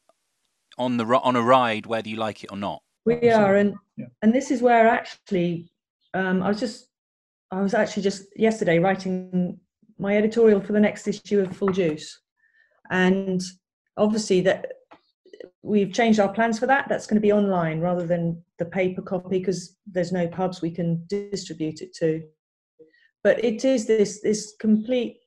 on 0.79 0.97
the 0.97 1.05
on 1.05 1.37
a 1.37 1.43
ride, 1.43 1.87
whether 1.87 2.09
you 2.09 2.17
like 2.17 2.45
it 2.45 2.53
or 2.53 2.57
not. 2.57 2.83
We 3.05 3.31
are, 3.31 3.57
and 3.57 3.75
yeah. 3.97 4.07
and 4.23 4.35
this 4.35 4.51
is 4.51 4.63
where 4.63 4.89
actually 4.89 5.71
um, 6.15 6.43
I 6.43 6.49
was 6.49 6.61
just 6.61 6.89
I 7.51 7.61
was 7.61 7.75
actually 7.75 8.03
just 8.03 8.25
yesterday 8.37 8.79
writing 8.79 9.59
my 9.99 10.17
editorial 10.17 10.61
for 10.61 10.73
the 10.73 10.81
next 10.81 11.07
issue 11.07 11.41
of 11.41 11.57
Full 11.57 11.69
Juice, 11.69 12.21
and 12.91 13.41
obviously 13.97 14.41
that 14.43 14.67
we've 15.63 15.93
changed 15.93 16.21
our 16.21 16.33
plans 16.33 16.59
for 16.59 16.67
that. 16.67 16.89
That's 16.89 17.07
going 17.07 17.17
to 17.17 17.27
be 17.27 17.33
online 17.33 17.81
rather 17.81 18.07
than 18.07 18.43
the 18.59 18.65
paper 18.65 19.03
copy 19.03 19.39
because 19.39 19.77
there's 19.87 20.13
no 20.13 20.27
pubs 20.29 20.63
we 20.63 20.71
can 20.71 21.05
distribute 21.09 21.81
it 21.83 21.95
to. 21.97 22.23
But 23.23 23.45
it 23.45 23.65
is 23.65 23.87
this 23.87 24.21
this 24.23 24.55
complete 24.61 25.19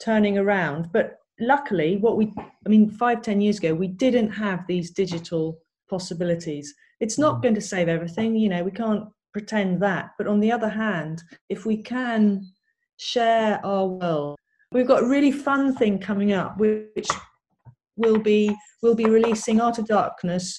turning 0.00 0.38
around. 0.38 0.90
But 0.92 1.18
luckily, 1.40 1.96
what 1.96 2.16
we 2.16 2.32
I 2.38 2.68
mean, 2.68 2.90
five 2.90 3.22
ten 3.22 3.40
years 3.40 3.58
ago, 3.58 3.74
we 3.74 3.88
didn't 3.88 4.30
have 4.30 4.66
these 4.66 4.90
digital 4.90 5.58
possibilities. 5.88 6.74
It's 7.00 7.18
not 7.18 7.36
mm. 7.38 7.42
going 7.42 7.54
to 7.54 7.60
save 7.60 7.88
everything. 7.88 8.36
You 8.36 8.48
know, 8.48 8.64
we 8.64 8.70
can't 8.70 9.04
pretend 9.34 9.82
that. 9.82 10.12
But 10.16 10.26
on 10.26 10.40
the 10.40 10.50
other 10.50 10.70
hand, 10.70 11.22
if 11.50 11.66
we 11.66 11.76
can 11.82 12.46
share 12.96 13.60
our 13.66 13.86
world, 13.86 14.38
we've 14.72 14.86
got 14.86 15.02
a 15.02 15.06
really 15.06 15.32
fun 15.32 15.74
thing 15.74 15.98
coming 15.98 16.32
up, 16.32 16.56
which 16.56 17.08
will 17.96 18.18
be 18.18 18.54
we'll 18.82 18.94
be 18.94 19.04
releasing 19.04 19.60
Art 19.60 19.78
of 19.78 19.86
Darkness 19.86 20.58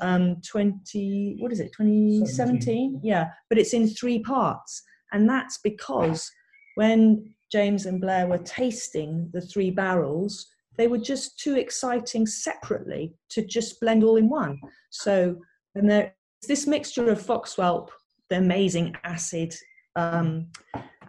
um 0.00 0.36
20 0.48 1.36
what 1.40 1.52
is 1.52 1.58
it 1.58 1.72
2017 1.76 3.00
yeah 3.02 3.26
but 3.48 3.58
it's 3.58 3.74
in 3.74 3.88
three 3.88 4.20
parts 4.20 4.82
and 5.12 5.28
that's 5.28 5.58
because 5.58 6.30
when 6.76 7.34
james 7.50 7.86
and 7.86 8.00
blair 8.00 8.28
were 8.28 8.38
tasting 8.38 9.28
the 9.32 9.40
three 9.40 9.70
barrels 9.70 10.46
they 10.78 10.86
were 10.86 10.98
just 10.98 11.38
too 11.38 11.56
exciting 11.56 12.26
separately 12.26 13.12
to 13.28 13.44
just 13.44 13.80
blend 13.80 14.04
all 14.04 14.16
in 14.16 14.28
one 14.28 14.58
so 14.90 15.36
and 15.74 15.90
there's 15.90 16.12
this 16.46 16.66
mixture 16.66 17.10
of 17.10 17.20
foxwhelp 17.20 17.88
the 18.32 18.38
amazing 18.38 18.96
acid 19.04 19.54
um, 19.94 20.46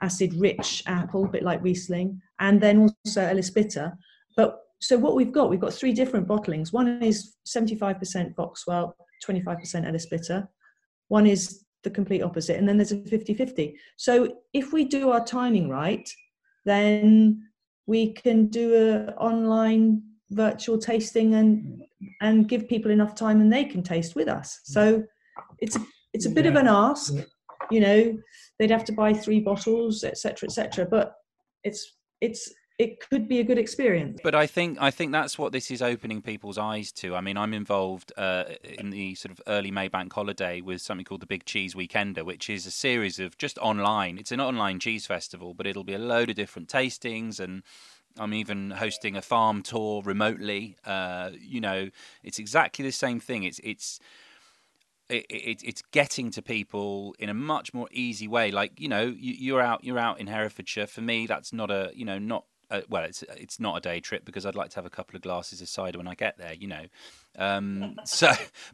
acid 0.02 0.34
rich 0.34 0.84
apple, 0.88 1.24
a 1.24 1.30
bit 1.30 1.44
like 1.44 1.64
Riesling, 1.64 2.22
and 2.40 2.60
then 2.60 2.82
also 2.82 3.22
Ellis 3.22 3.50
Bitter. 3.50 3.98
But 4.36 4.60
so 4.82 4.98
what 4.98 5.16
we've 5.16 5.32
got, 5.32 5.50
we've 5.50 5.62
got 5.62 5.74
three 5.74 5.94
different 5.94 6.28
bottlings. 6.28 6.74
One 6.74 7.02
is 7.02 7.38
75% 7.48 8.36
Foxwhelp, 8.36 8.94
25% 9.26 9.88
Ellis 9.88 10.08
Bitter. 10.08 10.50
One 11.08 11.26
is 11.26 11.64
the 11.84 11.90
complete 11.90 12.22
opposite, 12.22 12.58
and 12.58 12.68
then 12.68 12.78
there's 12.78 12.92
a 12.92 12.98
50-50. 12.98 13.74
So 13.96 14.36
if 14.52 14.74
we 14.74 14.84
do 14.84 15.12
our 15.12 15.24
timing 15.24 15.70
right, 15.70 16.10
then 16.66 17.42
we 17.86 18.12
can 18.12 18.48
do 18.48 18.68
a 18.76 19.14
online 19.14 20.02
virtual 20.32 20.78
tasting 20.78 21.36
and 21.36 21.84
and 22.20 22.50
give 22.50 22.68
people 22.68 22.92
enough 22.92 23.16
time 23.16 23.40
and 23.40 23.54
they 23.54 23.64
can 23.64 23.82
taste 23.82 24.14
with 24.14 24.28
us. 24.28 24.60
So 24.66 25.04
it's 25.60 25.78
it's 26.14 26.26
a 26.26 26.30
bit 26.30 26.46
yeah. 26.46 26.52
of 26.52 26.58
an 26.58 26.68
ask, 26.68 27.14
you 27.72 27.80
know. 27.80 28.18
They'd 28.60 28.72
have 28.72 28.86
to 28.86 28.94
buy 28.94 29.14
three 29.14 29.40
bottles, 29.40 30.04
etc., 30.04 30.48
etc. 30.48 30.86
But 30.86 31.16
it's 31.64 31.96
it's 32.22 32.54
it 32.80 33.00
could 33.08 33.28
be 33.28 33.40
a 33.40 33.44
good 33.44 33.58
experience. 33.58 34.20
But 34.24 34.36
I 34.36 34.48
think 34.48 34.78
I 34.82 34.90
think 34.92 35.12
that's 35.12 35.38
what 35.38 35.52
this 35.52 35.70
is 35.70 35.82
opening 35.82 36.22
people's 36.22 36.58
eyes 36.58 36.92
to. 36.94 37.16
I 37.16 37.22
mean, 37.22 37.38
I'm 37.38 37.54
involved 37.54 38.12
uh, 38.18 38.46
in 38.64 38.90
the 38.90 39.16
sort 39.16 39.32
of 39.32 39.42
early 39.48 39.72
May 39.72 39.88
bank 39.88 40.12
holiday 40.12 40.62
with 40.62 40.82
something 40.82 41.06
called 41.06 41.22
the 41.22 41.28
Big 41.28 41.46
Cheese 41.46 41.76
Weekender, 41.76 42.26
which 42.26 42.50
is 42.50 42.66
a 42.66 42.72
series 42.72 43.20
of 43.20 43.38
just 43.38 43.58
online. 43.60 44.18
It's 44.18 44.32
an 44.32 44.40
online 44.40 44.80
cheese 44.80 45.06
festival, 45.06 45.54
but 45.54 45.68
it'll 45.68 45.84
be 45.84 45.94
a 45.94 46.00
load 46.00 46.30
of 46.30 46.36
different 46.36 46.70
tastings 46.70 47.40
and. 47.40 47.64
I'm 48.20 48.36
even 48.36 48.70
hosting 48.70 49.16
a 49.16 49.24
farm 49.24 49.64
tour 49.64 50.04
remotely. 50.04 50.78
Uh, 50.86 51.32
you 51.42 51.60
know, 51.60 51.90
it's 52.22 52.38
exactly 52.38 52.86
the 52.86 52.92
same 52.92 53.20
thing. 53.20 53.42
It's 53.42 53.60
it's 53.64 54.00
it, 55.14 55.26
it, 55.30 55.64
it's 55.64 55.82
getting 55.92 56.32
to 56.32 56.42
people 56.42 57.16
in 57.20 57.30
a 57.30 57.34
much 57.34 57.74
more 57.74 57.88
easy 57.92 58.28
way. 58.28 58.52
Like 58.52 58.80
you 58.80 58.88
know, 58.88 59.04
you, 59.04 59.34
you're 59.34 59.62
out 59.62 59.84
you're 59.84 60.00
out 60.00 60.20
in 60.20 60.28
Herefordshire. 60.28 60.88
For 60.88 61.02
me, 61.02 61.28
that's 61.28 61.54
not 61.54 61.72
a 61.72 61.92
you 61.94 62.06
know 62.06 62.20
not 62.20 62.46
uh, 62.74 62.82
well, 62.90 63.04
it's 63.04 63.24
it's 63.38 63.60
not 63.60 63.78
a 63.78 63.82
day 63.82 64.00
trip 64.00 64.26
because 64.26 64.46
I'd 64.46 64.56
like 64.56 64.72
to 64.72 64.76
have 64.78 64.86
a 64.86 64.90
couple 64.90 65.16
of 65.16 65.22
glasses 65.22 65.62
of 65.62 65.70
cider 65.70 66.00
when 66.00 66.08
I 66.08 66.16
get 66.16 66.38
there, 66.40 66.54
you 66.54 66.68
know. 66.68 66.86
Um, 67.38 68.00
so, 68.06 68.32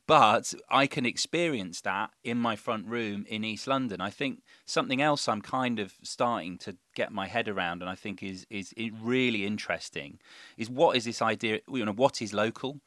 but 0.07 0.53
I 0.69 0.87
can 0.87 1.05
experience 1.05 1.81
that 1.81 2.11
in 2.23 2.37
my 2.37 2.55
front 2.55 2.87
room 2.87 3.25
in 3.27 3.43
East 3.43 3.67
London. 3.67 3.99
I 3.99 4.09
think 4.09 4.41
something 4.65 5.01
else 5.01 5.27
I'm 5.27 5.41
kind 5.41 5.79
of 5.79 5.93
starting 6.01 6.57
to 6.59 6.77
get 6.95 7.11
my 7.11 7.27
head 7.27 7.49
around, 7.49 7.81
and 7.81 7.89
I 7.89 7.95
think 7.95 8.23
is 8.23 8.47
is 8.49 8.73
really 9.01 9.45
interesting, 9.45 10.19
is 10.57 10.69
what 10.69 10.95
is 10.95 11.03
this 11.03 11.21
idea? 11.21 11.59
You 11.67 11.83
know, 11.83 11.93
what 11.93 12.21
is 12.21 12.33
local? 12.33 12.79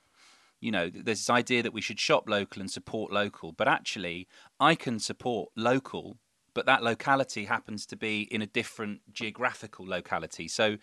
You 0.62 0.70
know, 0.70 0.88
there's 0.88 1.18
this 1.18 1.30
idea 1.30 1.62
that 1.62 1.74
we 1.74 1.82
should 1.82 2.00
shop 2.00 2.26
local 2.26 2.62
and 2.62 2.70
support 2.70 3.12
local, 3.12 3.52
but 3.52 3.68
actually, 3.68 4.26
I 4.58 4.74
can 4.74 4.98
support 4.98 5.50
local 5.54 6.16
but 6.54 6.66
that 6.66 6.82
locality 6.82 7.46
happens 7.46 7.86
to 7.86 7.96
be 7.96 8.22
in 8.30 8.42
a 8.42 8.46
different 8.46 9.00
geographical 9.12 9.86
locality. 9.86 10.48
So, 10.48 10.76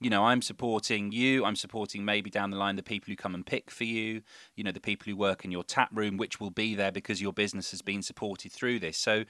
you 0.00 0.10
know, 0.10 0.26
I'm 0.26 0.42
supporting 0.42 1.10
you. 1.10 1.44
I'm 1.44 1.56
supporting 1.56 2.04
maybe 2.04 2.30
down 2.30 2.50
the 2.50 2.56
line 2.56 2.76
the 2.76 2.82
people 2.82 3.10
who 3.10 3.16
come 3.16 3.34
and 3.34 3.44
pick 3.44 3.70
for 3.70 3.84
you. 3.84 4.22
You 4.54 4.64
know, 4.64 4.72
the 4.72 4.80
people 4.80 5.10
who 5.10 5.16
work 5.16 5.44
in 5.44 5.50
your 5.50 5.64
tap 5.64 5.90
room, 5.92 6.16
which 6.16 6.38
will 6.38 6.50
be 6.50 6.74
there 6.74 6.92
because 6.92 7.20
your 7.20 7.32
business 7.32 7.70
has 7.72 7.82
been 7.82 8.02
supported 8.02 8.52
through 8.52 8.78
this. 8.78 8.96
So, 8.96 9.24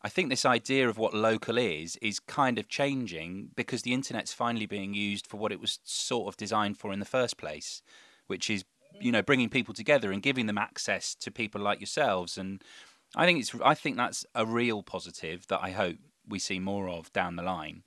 I 0.00 0.08
think 0.08 0.30
this 0.30 0.44
idea 0.44 0.88
of 0.88 0.96
what 0.96 1.12
local 1.12 1.58
is 1.58 1.96
is 1.96 2.20
kind 2.20 2.58
of 2.58 2.68
changing 2.68 3.50
because 3.56 3.82
the 3.82 3.92
internet's 3.92 4.32
finally 4.32 4.66
being 4.66 4.94
used 4.94 5.26
for 5.26 5.38
what 5.38 5.50
it 5.50 5.60
was 5.60 5.80
sort 5.82 6.28
of 6.28 6.36
designed 6.36 6.78
for 6.78 6.92
in 6.92 7.00
the 7.00 7.04
first 7.04 7.36
place, 7.36 7.82
which 8.28 8.48
is 8.48 8.64
you 9.00 9.12
know 9.12 9.22
bringing 9.22 9.48
people 9.48 9.74
together 9.74 10.12
and 10.12 10.22
giving 10.22 10.46
them 10.46 10.58
access 10.58 11.14
to 11.14 11.30
people 11.30 11.60
like 11.60 11.80
yourselves 11.80 12.38
and 12.38 12.62
I 13.16 13.24
think 13.24 13.40
it's. 13.40 13.54
I 13.64 13.74
think 13.74 13.96
that's 13.96 14.26
a 14.34 14.44
real 14.44 14.82
positive 14.82 15.46
that 15.48 15.60
I 15.62 15.70
hope 15.70 15.96
we 16.28 16.38
see 16.38 16.58
more 16.58 16.88
of 16.88 17.12
down 17.12 17.36
the 17.36 17.42
line. 17.42 17.82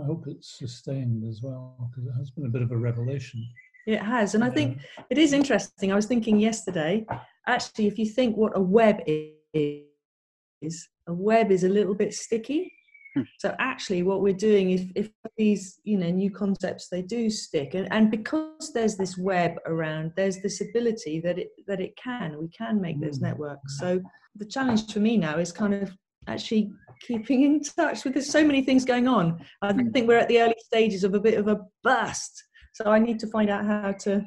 I 0.00 0.06
hope 0.06 0.24
it's 0.26 0.58
sustained 0.58 1.28
as 1.28 1.42
well 1.42 1.90
because 1.90 2.08
it 2.08 2.16
has 2.16 2.30
been 2.30 2.46
a 2.46 2.48
bit 2.48 2.62
of 2.62 2.70
a 2.70 2.76
revelation. 2.76 3.46
It 3.86 4.00
has, 4.00 4.36
and 4.36 4.44
I 4.44 4.50
think 4.50 4.78
it 5.10 5.18
is 5.18 5.32
interesting. 5.32 5.90
I 5.90 5.96
was 5.96 6.06
thinking 6.06 6.38
yesterday, 6.38 7.04
actually, 7.48 7.88
if 7.88 7.98
you 7.98 8.06
think 8.06 8.36
what 8.36 8.56
a 8.56 8.60
web 8.60 9.00
is, 9.06 10.88
a 11.08 11.12
web 11.12 11.50
is 11.50 11.64
a 11.64 11.68
little 11.68 11.94
bit 11.94 12.14
sticky. 12.14 12.72
Hmm. 13.14 13.22
So 13.38 13.54
actually, 13.58 14.02
what 14.02 14.22
we're 14.22 14.32
doing 14.32 14.70
is, 14.70 14.86
if 14.94 15.10
these 15.36 15.80
you 15.84 15.98
know 15.98 16.10
new 16.10 16.30
concepts 16.30 16.88
they 16.88 17.02
do 17.02 17.28
stick, 17.30 17.74
and, 17.74 17.92
and 17.92 18.10
because 18.10 18.72
there's 18.72 18.96
this 18.96 19.18
web 19.18 19.52
around, 19.66 20.12
there's 20.16 20.40
this 20.40 20.60
ability 20.60 21.20
that 21.20 21.38
it 21.38 21.48
that 21.66 21.80
it 21.80 21.96
can 21.96 22.38
we 22.38 22.48
can 22.48 22.80
make 22.80 23.00
those 23.00 23.18
hmm. 23.18 23.26
networks. 23.26 23.78
So 23.78 24.00
the 24.36 24.46
challenge 24.46 24.92
for 24.92 25.00
me 25.00 25.18
now 25.18 25.38
is 25.38 25.52
kind 25.52 25.74
of 25.74 25.92
actually 26.26 26.72
keeping 27.00 27.42
in 27.42 27.62
touch 27.62 28.04
with 28.04 28.14
there's 28.14 28.30
so 28.30 28.44
many 28.44 28.62
things 28.62 28.84
going 28.84 29.08
on. 29.08 29.44
I 29.60 29.72
hmm. 29.72 29.90
think 29.90 30.08
we're 30.08 30.18
at 30.18 30.28
the 30.28 30.40
early 30.40 30.56
stages 30.64 31.04
of 31.04 31.14
a 31.14 31.20
bit 31.20 31.38
of 31.38 31.48
a 31.48 31.60
burst. 31.82 32.42
So 32.74 32.86
I 32.86 32.98
need 32.98 33.18
to 33.20 33.26
find 33.26 33.50
out 33.50 33.66
how 33.66 33.92
to 33.92 34.24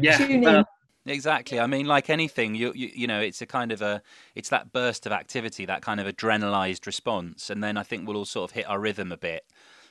yeah. 0.00 0.16
tune 0.26 0.44
in. 0.44 0.64
Exactly. 1.04 1.58
I 1.58 1.66
mean, 1.66 1.86
like 1.86 2.10
anything, 2.10 2.54
you, 2.54 2.72
you 2.74 2.90
you 2.94 3.06
know, 3.06 3.20
it's 3.20 3.42
a 3.42 3.46
kind 3.46 3.72
of 3.72 3.82
a 3.82 4.02
it's 4.34 4.50
that 4.50 4.72
burst 4.72 5.04
of 5.04 5.12
activity, 5.12 5.66
that 5.66 5.82
kind 5.82 6.00
of 6.00 6.06
adrenalized 6.06 6.86
response, 6.86 7.50
and 7.50 7.62
then 7.62 7.76
I 7.76 7.82
think 7.82 8.06
we'll 8.06 8.16
all 8.16 8.24
sort 8.24 8.50
of 8.50 8.54
hit 8.54 8.68
our 8.68 8.78
rhythm 8.78 9.10
a 9.10 9.16
bit. 9.16 9.44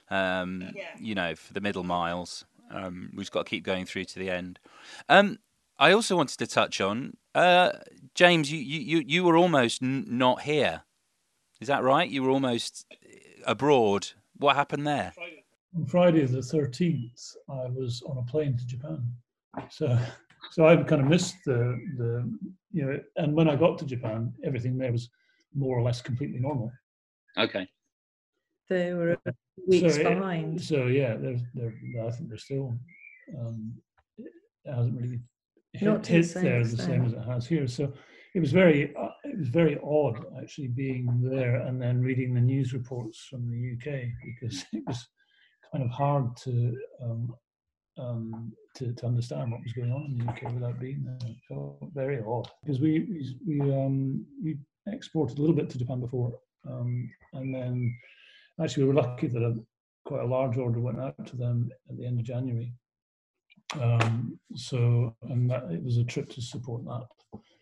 Um, 0.10 0.72
yeah. 0.76 0.84
You 1.00 1.16
know, 1.16 1.36
for 1.36 1.54
the 1.54 1.62
middle 1.62 1.84
miles, 1.84 2.46
um, 2.70 3.10
we've 3.14 3.24
just 3.24 3.32
got 3.34 3.46
to 3.46 3.50
keep 3.50 3.64
going 3.64 3.86
through 3.86 4.06
to 4.06 4.20
the 4.20 4.30
end. 4.30 4.60
Um, 5.10 5.40
I 5.78 5.92
also 5.92 6.16
wanted 6.16 6.38
to 6.40 6.48
touch 6.48 6.80
on 6.80 7.18
uh, 7.36 7.72
James. 8.16 8.52
You, 8.52 8.60
you 8.60 9.04
you 9.06 9.24
were 9.24 9.36
almost 9.36 9.84
n- 9.84 10.06
not 10.08 10.44
here. 10.44 10.84
Is 11.60 11.68
that 11.68 11.84
right? 11.84 12.10
You 12.10 12.24
were 12.24 12.30
almost 12.30 12.86
abroad. 13.46 14.08
What 14.38 14.56
happened 14.56 14.88
there? 14.88 15.14
On 15.76 15.86
Friday 15.86 16.26
the 16.26 16.42
thirteenth, 16.42 17.36
I 17.50 17.68
was 17.68 18.02
on 18.06 18.18
a 18.18 18.24
plane 18.24 18.58
to 18.58 18.66
Japan. 18.66 19.04
So 19.70 19.98
so 20.50 20.68
I 20.68 20.76
kind 20.78 21.02
of 21.02 21.08
missed 21.08 21.36
the 21.46 21.80
the 21.98 22.38
you 22.72 22.86
know. 22.86 23.00
And 23.18 23.34
when 23.36 23.50
I 23.50 23.56
got 23.56 23.78
to 23.80 23.86
Japan, 23.86 24.34
everything 24.44 24.78
there 24.78 24.92
was 24.92 25.10
more 25.54 25.78
or 25.78 25.82
less 25.82 26.02
completely 26.02 26.40
normal. 26.40 26.72
Okay. 27.38 27.68
They 28.70 28.94
were 28.94 29.18
weeks 29.68 29.96
so, 29.96 30.04
behind. 30.04 30.62
So 30.62 30.88
yeah, 30.88 31.16
they're, 31.16 31.40
they're, 31.54 32.06
I 32.06 32.12
think 32.12 32.30
they're 32.30 32.38
still. 32.38 32.78
Um, 33.38 33.74
it 34.18 34.74
hasn't 34.74 35.00
really 35.00 35.20
hit, 35.74 36.06
hit 36.06 36.34
the 36.34 36.40
there 36.40 36.64
the 36.64 36.78
same 36.78 37.06
as 37.06 37.14
it 37.14 37.24
has 37.26 37.48
here. 37.48 37.68
So 37.68 37.92
it 38.34 38.40
was 38.40 38.52
very 38.52 38.96
uh, 38.96 39.10
it 39.24 39.38
was 39.38 39.50
very 39.50 39.80
odd 39.84 40.26
actually 40.42 40.68
being 40.70 41.22
there 41.22 41.58
and 41.62 41.82
then 41.82 42.02
reading 42.02 42.34
the 42.34 42.42
news 42.42 42.74
reports 42.74 43.28
from 43.30 43.50
the 43.50 43.74
UK 43.74 44.10
because 44.26 44.66
it 44.74 44.84
was 44.88 45.08
kind 45.72 45.84
of 45.84 45.90
hard 45.90 46.36
to 46.38 46.76
um, 47.04 47.34
um, 47.98 48.54
to, 48.76 48.94
to 48.94 49.06
understand 49.06 49.52
what 49.52 49.64
was 49.64 49.74
going 49.74 49.92
on 49.92 50.06
in 50.06 50.18
the 50.18 50.32
UK 50.32 50.54
without 50.54 50.80
being 50.80 51.04
there. 51.04 51.30
It 51.30 51.38
felt 51.48 51.78
very 51.94 52.22
odd 52.26 52.50
because 52.64 52.80
we 52.80 53.36
we 53.46 53.62
um, 53.62 54.26
we 54.44 54.58
exported 54.88 55.38
a 55.38 55.42
little 55.42 55.56
bit 55.56 55.70
to 55.72 55.78
Japan 55.78 56.00
before, 56.00 56.34
um, 56.70 57.10
and 57.34 57.54
then 57.54 57.96
actually 58.62 58.84
we 58.84 58.90
were 58.90 59.02
lucky 59.02 59.28
that 59.28 59.42
a, 59.42 59.56
quite 60.06 60.22
a 60.22 60.26
large 60.26 60.58
order 60.58 60.80
went 60.80 61.00
out 61.00 61.26
to 61.28 61.36
them 61.36 61.70
at 61.90 61.98
the 61.98 62.06
end 62.06 62.20
of 62.20 62.26
January. 62.26 62.74
Um, 63.80 64.38
so, 64.56 65.16
and 65.30 65.50
that 65.50 65.64
it 65.72 65.82
was 65.82 65.98
a 65.98 66.04
trip 66.04 66.30
to 66.32 66.42
support 66.42 66.84
that. 66.86 67.08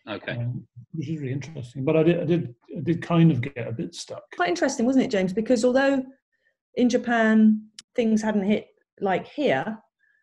Okay. 0.07 0.31
Um, 0.31 0.65
which 0.93 1.09
is 1.09 1.19
really 1.19 1.33
interesting. 1.33 1.85
But 1.85 1.97
I 1.97 2.03
did, 2.03 2.19
I 2.19 2.25
did, 2.25 2.55
I 2.75 2.81
did 2.81 3.01
kind 3.01 3.31
of 3.31 3.41
get 3.41 3.67
a 3.67 3.71
bit 3.71 3.93
stuck. 3.93 4.23
Quite 4.35 4.49
interesting, 4.49 4.85
wasn't 4.85 5.05
it, 5.05 5.11
James? 5.11 5.33
Because 5.33 5.63
although 5.63 6.03
in 6.75 6.89
Japan 6.89 7.69
things 7.95 8.21
hadn't 8.21 8.43
hit 8.43 8.67
like 9.01 9.27
here, 9.27 9.77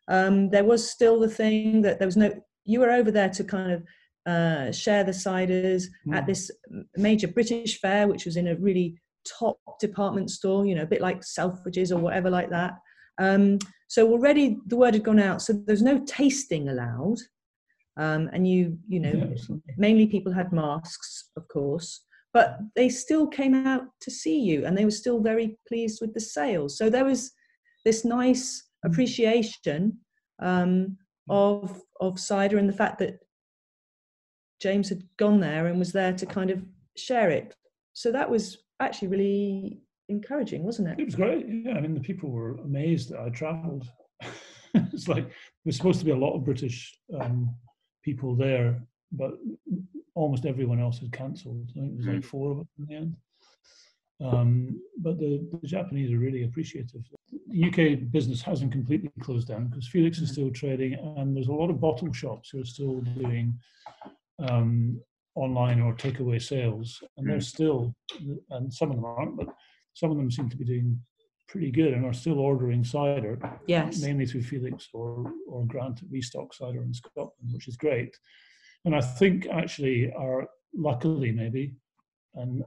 um, 0.08 0.50
there 0.50 0.64
was 0.64 0.88
still 0.88 1.20
the 1.20 1.28
thing 1.28 1.82
that 1.82 1.98
there 1.98 2.08
was 2.08 2.16
no. 2.16 2.32
You 2.64 2.80
were 2.80 2.90
over 2.90 3.10
there 3.10 3.28
to 3.30 3.44
kind 3.44 3.72
of 3.72 3.84
uh, 4.26 4.72
share 4.72 5.04
the 5.04 5.12
ciders 5.12 5.84
mm. 6.06 6.16
at 6.16 6.26
this 6.26 6.50
major 6.96 7.28
British 7.28 7.80
fair, 7.80 8.08
which 8.08 8.24
was 8.24 8.36
in 8.36 8.48
a 8.48 8.56
really 8.56 9.00
top 9.26 9.58
department 9.80 10.30
store, 10.30 10.66
you 10.66 10.74
know, 10.74 10.82
a 10.82 10.86
bit 10.86 11.00
like 11.00 11.20
Selfridges 11.20 11.92
or 11.92 11.98
whatever 11.98 12.30
like 12.30 12.50
that. 12.50 12.74
Um, 13.18 13.58
so 13.88 14.10
already 14.10 14.58
the 14.66 14.76
word 14.76 14.94
had 14.94 15.04
gone 15.04 15.20
out. 15.20 15.42
So 15.42 15.52
there's 15.52 15.82
no 15.82 16.04
tasting 16.06 16.68
allowed. 16.68 17.18
Um, 17.96 18.28
and 18.32 18.46
you, 18.46 18.78
you 18.88 19.00
know, 19.00 19.12
yeah, 19.12 19.56
mainly 19.78 20.06
people 20.06 20.32
had 20.32 20.52
masks, 20.52 21.30
of 21.36 21.48
course, 21.48 22.02
but 22.34 22.58
they 22.74 22.90
still 22.90 23.26
came 23.26 23.54
out 23.54 23.84
to 24.02 24.10
see 24.10 24.38
you 24.38 24.66
and 24.66 24.76
they 24.76 24.84
were 24.84 24.90
still 24.90 25.20
very 25.20 25.58
pleased 25.66 26.00
with 26.02 26.12
the 26.12 26.20
sales. 26.20 26.76
So 26.76 26.90
there 26.90 27.04
was 27.04 27.32
this 27.84 28.04
nice. 28.04 28.64
Appreciation 28.86 29.98
um, 30.40 30.96
of, 31.28 31.82
of 32.00 32.18
cider 32.18 32.58
and 32.58 32.68
the 32.68 32.72
fact 32.76 32.98
that 32.98 33.18
James 34.60 34.88
had 34.88 35.02
gone 35.18 35.40
there 35.40 35.66
and 35.66 35.78
was 35.78 35.92
there 35.92 36.12
to 36.14 36.26
kind 36.26 36.50
of 36.50 36.64
share 36.96 37.30
it. 37.30 37.54
So 37.92 38.12
that 38.12 38.30
was 38.30 38.58
actually 38.80 39.08
really 39.08 39.80
encouraging, 40.08 40.62
wasn't 40.62 40.88
it? 40.88 41.00
It 41.00 41.04
was 41.04 41.14
great. 41.14 41.46
Yeah, 41.48 41.74
I 41.74 41.80
mean, 41.80 41.94
the 41.94 42.00
people 42.00 42.30
were 42.30 42.56
amazed 42.56 43.10
that 43.10 43.20
I 43.20 43.28
travelled. 43.30 43.86
it's 44.74 45.08
like 45.08 45.30
there's 45.64 45.76
supposed 45.76 45.98
to 46.00 46.04
be 46.04 46.12
a 46.12 46.16
lot 46.16 46.34
of 46.34 46.44
British 46.44 46.98
um, 47.20 47.54
people 48.02 48.34
there, 48.34 48.82
but 49.12 49.32
almost 50.14 50.46
everyone 50.46 50.80
else 50.80 50.98
had 50.98 51.12
cancelled. 51.12 51.70
I 51.76 51.80
think 51.80 51.92
it 51.92 51.96
was 51.98 52.06
like 52.06 52.16
hmm. 52.16 52.20
four 52.20 52.52
of 52.52 52.60
us 52.60 52.66
in 52.78 52.86
the 52.86 52.94
end. 52.94 53.16
Um, 54.24 54.80
but 54.98 55.18
the, 55.18 55.46
the, 55.60 55.66
Japanese 55.66 56.10
are 56.10 56.18
really 56.18 56.44
appreciative. 56.44 57.02
The 57.48 57.64
UK 57.64 58.10
business 58.10 58.40
hasn't 58.40 58.72
completely 58.72 59.10
closed 59.20 59.48
down 59.48 59.66
because 59.66 59.88
Felix 59.88 60.18
is 60.18 60.30
hmm. 60.30 60.32
still 60.32 60.50
trading, 60.50 60.94
and 60.94 61.36
there's 61.36 61.48
a 61.48 61.52
lot 61.52 61.68
of 61.68 61.80
bottle 61.80 62.12
shops 62.12 62.48
who 62.50 62.62
are 62.62 62.64
still 62.64 63.00
doing 63.00 63.58
um, 64.38 64.98
online 65.34 65.80
or 65.80 65.94
takeaway 65.94 66.40
sales, 66.40 67.02
and 67.16 67.28
they're 67.28 67.36
hmm. 67.36 67.40
still, 67.40 67.94
and 68.50 68.72
some 68.72 68.90
of 68.90 68.96
them 68.96 69.04
aren't, 69.04 69.36
but 69.36 69.48
some 69.92 70.10
of 70.10 70.16
them 70.16 70.30
seem 70.30 70.48
to 70.48 70.56
be 70.56 70.64
doing 70.64 70.98
pretty 71.48 71.70
good 71.70 71.92
and 71.92 72.04
are 72.04 72.12
still 72.12 72.38
ordering 72.38 72.84
cider. 72.84 73.38
Yes. 73.66 74.00
Mainly 74.00 74.26
through 74.26 74.42
Felix 74.42 74.88
or 74.92 75.32
or 75.48 75.64
Grant 75.66 76.00
Restock 76.10 76.52
Cider 76.54 76.82
in 76.82 76.92
Scotland, 76.92 77.52
which 77.52 77.68
is 77.68 77.76
great. 77.76 78.16
And 78.84 78.94
I 78.94 79.00
think 79.00 79.46
actually 79.46 80.12
our 80.12 80.48
luckily 80.74 81.32
maybe, 81.32 81.74
and 82.34 82.64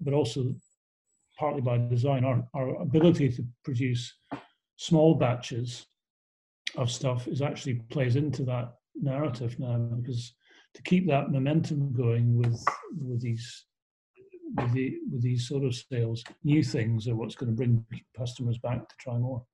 but 0.00 0.14
also 0.14 0.54
partly 1.40 1.62
by 1.62 1.78
design, 1.78 2.22
our, 2.22 2.46
our 2.52 2.82
ability 2.82 3.30
to 3.30 3.42
produce 3.64 4.14
small 4.76 5.14
batches 5.14 5.86
of 6.76 6.90
stuff 6.90 7.26
is 7.26 7.40
actually 7.40 7.74
plays 7.90 8.14
into 8.14 8.44
that 8.44 8.74
narrative 8.94 9.58
now 9.58 9.78
because 9.78 10.34
to 10.74 10.82
keep 10.82 11.08
that 11.08 11.32
momentum 11.32 11.92
going 11.92 12.36
with 12.36 12.62
with 12.96 13.20
these 13.22 13.64
with, 14.56 14.72
the, 14.72 14.98
with 15.10 15.22
these 15.22 15.48
sort 15.48 15.64
of 15.64 15.74
sales, 15.74 16.22
new 16.44 16.62
things 16.62 17.08
are 17.08 17.14
what's 17.14 17.36
going 17.36 17.50
to 17.50 17.56
bring 17.56 17.84
customers 18.16 18.58
back 18.58 18.88
to 18.88 18.94
try 18.98 19.16
more. 19.16 19.44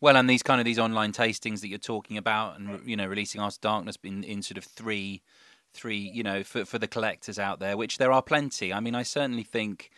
Well, 0.00 0.16
and 0.16 0.30
these 0.30 0.42
kind 0.42 0.60
of 0.60 0.64
these 0.64 0.78
online 0.78 1.12
tastings 1.12 1.60
that 1.60 1.68
you're 1.68 1.78
talking 1.78 2.16
about, 2.16 2.58
and 2.58 2.80
you 2.88 2.96
know, 2.96 3.06
releasing 3.06 3.40
After 3.40 3.58
Darkness 3.60 3.96
in, 4.02 4.24
in 4.24 4.42
sort 4.42 4.56
of 4.56 4.64
three 4.64 5.22
three, 5.74 5.98
you 5.98 6.22
know, 6.22 6.42
for 6.42 6.64
for 6.64 6.78
the 6.78 6.88
collectors 6.88 7.38
out 7.38 7.60
there, 7.60 7.76
which 7.76 7.98
there 7.98 8.12
are 8.12 8.22
plenty. 8.22 8.72
I 8.72 8.80
mean, 8.80 8.94
I 8.94 9.02
certainly 9.02 9.42
think 9.42 9.90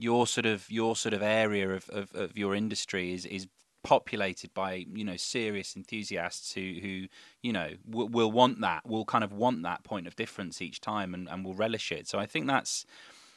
your 0.00 0.26
sort 0.26 0.46
of 0.46 0.68
your 0.70 0.96
sort 0.96 1.12
of 1.12 1.22
area 1.22 1.70
of, 1.70 1.88
of, 1.90 2.14
of 2.14 2.36
your 2.36 2.54
industry 2.54 3.12
is 3.12 3.26
is 3.26 3.46
populated 3.82 4.52
by 4.54 4.84
you 4.92 5.04
know 5.04 5.16
serious 5.16 5.76
enthusiasts 5.76 6.52
who 6.52 6.74
who 6.82 7.06
you 7.42 7.52
know 7.52 7.70
will, 7.86 8.08
will 8.08 8.32
want 8.32 8.60
that 8.60 8.86
will 8.86 9.04
kind 9.04 9.22
of 9.22 9.32
want 9.32 9.62
that 9.62 9.84
point 9.84 10.06
of 10.06 10.16
difference 10.16 10.60
each 10.62 10.80
time 10.80 11.14
and, 11.14 11.28
and 11.28 11.44
will 11.44 11.54
relish 11.54 11.92
it. 11.92 12.08
So 12.08 12.18
i 12.18 12.26
think 12.26 12.46
that's 12.46 12.86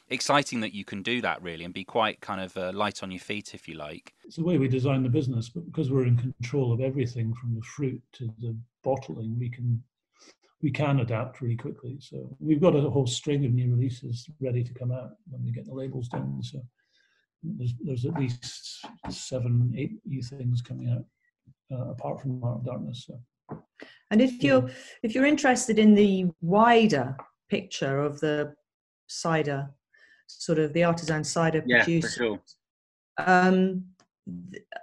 exciting 0.08 0.60
that 0.60 0.74
you 0.74 0.84
can 0.84 1.02
do 1.02 1.22
that 1.22 1.42
really 1.42 1.64
and 1.64 1.72
be 1.72 1.84
quite 1.84 2.20
kind 2.20 2.40
of 2.40 2.56
uh, 2.58 2.70
light 2.74 3.02
on 3.02 3.10
your 3.10 3.20
feet 3.20 3.54
if 3.54 3.66
you 3.66 3.74
like. 3.74 4.12
It's 4.24 4.36
the 4.36 4.44
way 4.44 4.58
we 4.58 4.68
design 4.68 5.02
the 5.02 5.08
business 5.08 5.48
but 5.48 5.64
because 5.66 5.90
we're 5.90 6.06
in 6.06 6.16
control 6.16 6.72
of 6.72 6.80
everything 6.80 7.34
from 7.34 7.54
the 7.54 7.62
fruit 7.62 8.02
to 8.14 8.30
the 8.38 8.56
bottling 8.82 9.38
we 9.38 9.48
can 9.48 9.82
we 10.62 10.70
can 10.70 11.00
adapt 11.00 11.40
really 11.40 11.56
quickly 11.56 11.98
so 12.00 12.36
we've 12.40 12.60
got 12.60 12.76
a 12.76 12.90
whole 12.90 13.06
string 13.06 13.44
of 13.44 13.52
new 13.52 13.70
releases 13.70 14.28
ready 14.40 14.64
to 14.64 14.74
come 14.74 14.92
out 14.92 15.10
when 15.30 15.44
we 15.44 15.50
get 15.50 15.66
the 15.66 15.74
labels 15.74 16.08
done 16.08 16.42
so 16.42 16.60
there's, 17.44 17.74
there's 17.82 18.04
at 18.04 18.18
least 18.18 18.84
seven, 19.10 19.72
eight 19.76 19.92
new 20.06 20.22
things 20.22 20.62
coming 20.62 20.88
out 20.90 21.04
uh, 21.72 21.90
apart 21.90 22.20
from 22.20 22.40
Heart 22.40 22.58
of 22.58 22.64
Darkness. 22.64 23.06
So. 23.06 23.62
And 24.10 24.20
if 24.20 24.42
you're 24.42 24.70
if 25.02 25.14
you're 25.14 25.26
interested 25.26 25.78
in 25.78 25.94
the 25.94 26.26
wider 26.40 27.16
picture 27.50 28.00
of 28.00 28.20
the 28.20 28.54
cider, 29.08 29.68
sort 30.26 30.58
of 30.58 30.72
the 30.72 30.84
artisan 30.84 31.24
cider 31.24 31.62
yeah, 31.66 31.84
producer, 31.84 32.08
sure. 32.08 32.40
um, 33.18 33.84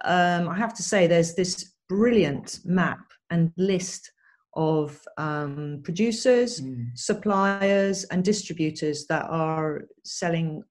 um, 0.06 0.50
I 0.50 0.58
have 0.58 0.74
to 0.76 0.84
say 0.84 1.08
there's 1.08 1.34
this 1.34 1.74
brilliant 1.90 2.60
map 2.66 3.00
and 3.30 3.52
list 3.58 4.12
of 4.56 5.00
um, 5.18 5.82
producers, 5.84 6.62
mm. 6.62 6.88
suppliers, 6.96 8.04
and 8.06 8.24
distributors 8.24 9.06
that 9.08 9.26
are 9.30 9.84
selling 10.04 10.64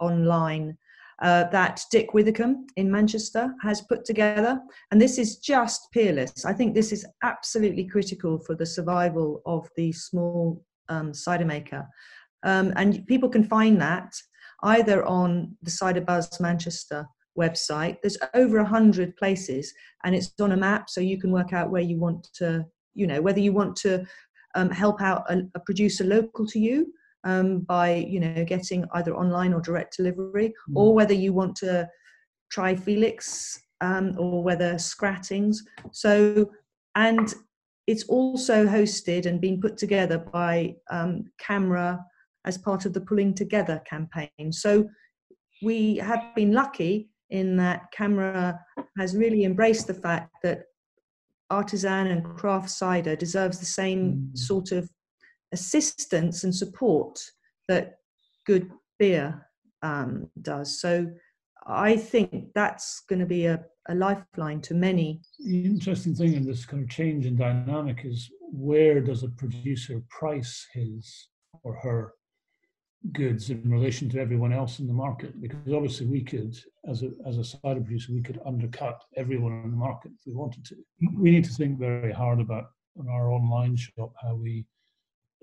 online 0.00 0.76
uh, 1.20 1.44
that 1.50 1.82
Dick 1.90 2.12
Withecombe 2.12 2.68
in 2.76 2.90
Manchester 2.90 3.52
has 3.62 3.80
put 3.80 4.04
together. 4.04 4.60
And 4.90 5.00
this 5.00 5.18
is 5.18 5.38
just 5.38 5.88
peerless. 5.92 6.44
I 6.44 6.52
think 6.52 6.74
this 6.74 6.92
is 6.92 7.04
absolutely 7.22 7.84
critical 7.84 8.38
for 8.38 8.54
the 8.54 8.66
survival 8.66 9.42
of 9.44 9.68
the 9.76 9.92
small 9.92 10.62
um, 10.88 11.12
cider 11.12 11.44
maker. 11.44 11.86
Um, 12.44 12.72
and 12.76 13.04
people 13.06 13.28
can 13.28 13.42
find 13.44 13.80
that 13.80 14.12
either 14.62 15.04
on 15.06 15.56
the 15.62 15.70
Cider 15.70 16.00
Buzz 16.00 16.40
Manchester 16.40 17.06
website. 17.38 17.96
There's 18.02 18.18
over 18.34 18.58
a 18.58 18.64
hundred 18.64 19.16
places, 19.16 19.72
and 20.04 20.14
it's 20.14 20.32
on 20.40 20.52
a 20.52 20.56
map, 20.56 20.90
so 20.90 21.00
you 21.00 21.18
can 21.18 21.30
work 21.30 21.52
out 21.52 21.70
where 21.70 21.82
you 21.82 21.98
want 21.98 22.28
to, 22.34 22.66
you 22.98 23.06
know, 23.06 23.22
whether 23.22 23.40
you 23.40 23.52
want 23.52 23.76
to 23.76 24.04
um, 24.54 24.70
help 24.70 25.00
out 25.00 25.30
a, 25.30 25.42
a, 25.54 25.60
producer 25.60 26.04
local 26.04 26.46
to 26.46 26.58
you, 26.58 26.92
um, 27.24 27.60
by 27.60 27.94
you 27.94 28.20
know 28.20 28.44
getting 28.44 28.84
either 28.94 29.14
online 29.14 29.52
or 29.52 29.60
direct 29.60 29.96
delivery, 29.96 30.48
mm. 30.48 30.76
or 30.76 30.94
whether 30.94 31.14
you 31.14 31.32
want 31.32 31.56
to 31.56 31.88
try 32.50 32.74
Felix 32.74 33.60
um, 33.80 34.14
or 34.18 34.42
whether 34.42 34.78
Scrattings. 34.78 35.62
So 35.92 36.50
and 36.94 37.32
it's 37.86 38.04
also 38.04 38.66
hosted 38.66 39.26
and 39.26 39.40
been 39.40 39.60
put 39.60 39.76
together 39.76 40.18
by 40.18 40.74
um, 40.90 41.24
CAMRA 41.40 41.98
as 42.44 42.58
part 42.58 42.84
of 42.84 42.92
the 42.92 43.00
Pulling 43.00 43.34
Together 43.34 43.80
campaign. 43.88 44.52
So 44.52 44.88
we 45.62 45.96
have 45.96 46.34
been 46.34 46.52
lucky 46.52 47.08
in 47.30 47.56
that 47.56 47.92
CAMRA 47.96 48.58
has 48.98 49.16
really 49.16 49.44
embraced 49.44 49.86
the 49.86 49.94
fact 49.94 50.30
that 50.42 50.64
artisan 51.50 52.08
and 52.08 52.24
craft 52.36 52.70
cider 52.70 53.16
deserves 53.16 53.58
the 53.58 53.66
same 53.66 54.12
mm. 54.12 54.38
sort 54.38 54.72
of 54.72 54.88
assistance 55.52 56.44
and 56.44 56.54
support 56.54 57.18
that 57.68 57.98
good 58.46 58.70
beer 58.98 59.48
um, 59.82 60.28
does. 60.42 60.80
So 60.80 61.06
I 61.66 61.96
think 61.96 62.48
that's 62.54 63.02
going 63.08 63.20
to 63.20 63.26
be 63.26 63.46
a, 63.46 63.64
a 63.88 63.94
lifeline 63.94 64.60
to 64.62 64.74
many. 64.74 65.20
The 65.38 65.64
interesting 65.64 66.14
thing 66.14 66.34
in 66.34 66.46
this 66.46 66.64
kind 66.64 66.82
of 66.82 66.88
change 66.88 67.26
in 67.26 67.36
dynamic 67.36 68.00
is 68.04 68.30
where 68.40 69.00
does 69.00 69.22
a 69.22 69.28
producer 69.28 70.02
price 70.08 70.66
his 70.72 71.28
or 71.62 71.74
her 71.76 72.14
goods 73.12 73.50
in 73.50 73.70
relation 73.70 74.08
to 74.08 74.20
everyone 74.20 74.52
else 74.52 74.80
in 74.80 74.86
the 74.86 74.92
market 74.92 75.40
because 75.40 75.72
obviously 75.72 76.04
we 76.06 76.20
could 76.20 76.58
as 76.88 77.04
a 77.04 77.10
as 77.26 77.38
a 77.38 77.44
cider 77.44 77.80
producer 77.80 78.12
we 78.12 78.20
could 78.20 78.40
undercut 78.44 79.04
everyone 79.16 79.52
in 79.64 79.70
the 79.70 79.76
market 79.76 80.10
if 80.10 80.26
we 80.26 80.34
wanted 80.34 80.64
to 80.64 80.74
we 81.14 81.30
need 81.30 81.44
to 81.44 81.52
think 81.52 81.78
very 81.78 82.12
hard 82.12 82.40
about 82.40 82.64
on 82.98 83.08
our 83.08 83.30
online 83.30 83.76
shop 83.76 84.12
how 84.20 84.34
we 84.34 84.66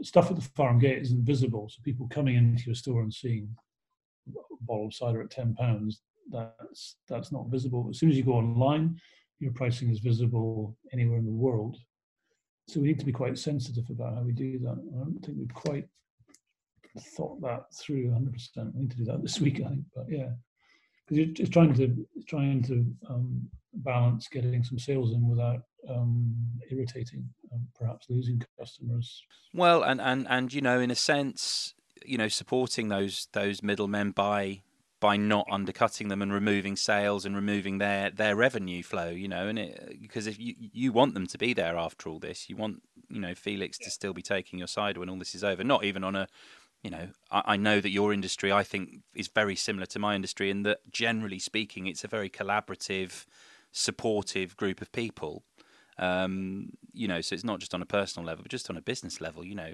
stuff 0.01 0.29
at 0.29 0.35
the 0.35 0.41
farm 0.41 0.79
gate 0.79 1.01
isn't 1.01 1.25
visible. 1.25 1.69
So 1.69 1.81
people 1.83 2.07
coming 2.09 2.35
into 2.35 2.65
your 2.65 2.75
store 2.75 3.01
and 3.01 3.13
seeing 3.13 3.49
a 4.27 4.31
bottle 4.61 4.87
of 4.87 4.93
cider 4.93 5.21
at 5.21 5.29
ten 5.29 5.53
pounds, 5.55 6.01
that's 6.31 6.97
that's 7.07 7.31
not 7.31 7.47
visible. 7.47 7.87
As 7.89 7.99
soon 7.99 8.09
as 8.09 8.17
you 8.17 8.23
go 8.23 8.33
online, 8.33 8.99
your 9.39 9.53
pricing 9.53 9.89
is 9.89 9.99
visible 9.99 10.75
anywhere 10.91 11.17
in 11.17 11.25
the 11.25 11.31
world. 11.31 11.77
So 12.67 12.79
we 12.79 12.87
need 12.87 12.99
to 12.99 13.05
be 13.05 13.11
quite 13.11 13.37
sensitive 13.37 13.89
about 13.89 14.15
how 14.15 14.21
we 14.21 14.31
do 14.31 14.57
that. 14.59 14.71
I 14.71 14.97
don't 14.97 15.19
think 15.23 15.37
we've 15.37 15.53
quite 15.53 15.85
thought 17.01 17.41
that 17.41 17.73
through 17.73 18.09
100%. 18.09 18.73
We 18.73 18.81
need 18.81 18.91
to 18.91 18.97
do 18.97 19.05
that 19.05 19.21
this 19.21 19.39
week, 19.39 19.61
I 19.65 19.69
think. 19.69 19.85
But 19.95 20.05
yeah, 20.09 20.29
because 21.05 21.17
you're 21.17 21.33
just 21.33 21.51
trying 21.51 21.73
to 21.75 22.05
trying 22.27 22.63
to 22.63 22.85
um, 23.09 23.47
balance 23.73 24.27
getting 24.27 24.63
some 24.63 24.79
sales 24.79 25.13
in 25.13 25.27
without 25.27 25.61
um, 25.89 26.35
irritating, 26.71 27.27
um, 27.53 27.67
perhaps 27.77 28.07
losing 28.09 28.41
customers. 28.59 29.23
Well, 29.53 29.83
and, 29.83 30.01
and 30.01 30.25
and 30.29 30.53
you 30.53 30.61
know, 30.61 30.79
in 30.79 30.91
a 30.91 30.95
sense, 30.95 31.73
you 32.05 32.17
know, 32.17 32.27
supporting 32.27 32.89
those 32.89 33.27
those 33.33 33.61
middlemen 33.61 34.11
by 34.11 34.61
by 34.99 35.17
not 35.17 35.45
undercutting 35.51 36.07
them 36.07 36.21
and 36.21 36.33
removing 36.33 36.75
sales 36.75 37.25
and 37.25 37.35
removing 37.35 37.77
their 37.77 38.09
their 38.09 38.35
revenue 38.35 38.81
flow 38.81 39.09
you 39.09 39.27
know 39.27 39.47
and 39.47 39.59
it 39.59 39.97
because 40.01 40.25
if 40.25 40.39
you 40.39 40.55
you 40.57 40.91
want 40.91 41.13
them 41.13 41.27
to 41.27 41.37
be 41.37 41.53
there 41.53 41.77
after 41.77 42.09
all 42.09 42.17
this 42.17 42.49
you 42.49 42.55
want 42.55 42.81
you 43.09 43.19
know 43.19 43.35
Felix 43.35 43.77
to 43.77 43.91
still 43.91 44.13
be 44.13 44.21
taking 44.21 44.57
your 44.57 44.67
side 44.67 44.97
when 44.97 45.09
all 45.09 45.19
this 45.19 45.35
is 45.35 45.43
over 45.43 45.63
not 45.63 45.83
even 45.83 46.03
on 46.03 46.15
a 46.15 46.27
you 46.85 46.91
know 46.91 47.07
I, 47.31 47.41
I 47.45 47.57
know 47.57 47.81
that 47.81 47.89
your 47.89 48.13
industry 48.13 48.51
I 48.51 48.63
think 48.63 49.01
is 49.15 49.27
very 49.27 49.55
similar 49.55 49.87
to 49.87 49.99
my 49.99 50.15
industry 50.15 50.49
in 50.49 50.63
that 50.63 50.79
generally 50.91 51.39
speaking 51.39 51.87
it's 51.87 52.03
a 52.03 52.07
very 52.07 52.29
collaborative 52.29 53.25
supportive 53.71 54.55
group 54.55 54.81
of 54.81 54.91
people 54.91 55.43
um, 55.97 56.71
you 56.93 57.07
know, 57.07 57.21
so 57.21 57.33
it's 57.33 57.43
not 57.43 57.59
just 57.59 57.73
on 57.73 57.81
a 57.81 57.85
personal 57.85 58.25
level, 58.27 58.43
but 58.43 58.51
just 58.51 58.69
on 58.69 58.77
a 58.77 58.81
business 58.81 59.21
level. 59.21 59.45
You 59.45 59.55
know, 59.55 59.73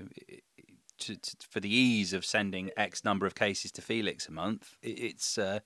to, 1.00 1.15
to, 1.15 1.36
for 1.50 1.60
the 1.60 1.74
ease 1.74 2.13
of 2.13 2.26
sending 2.26 2.69
X 2.78 3.04
number 3.04 3.26
of 3.26 3.36
cases 3.36 3.71
to 3.74 3.82
Felix 3.82 4.28
a 4.28 4.32
month, 4.32 4.78
it, 4.82 5.00
it's 5.00 5.38
uh, 5.38 5.60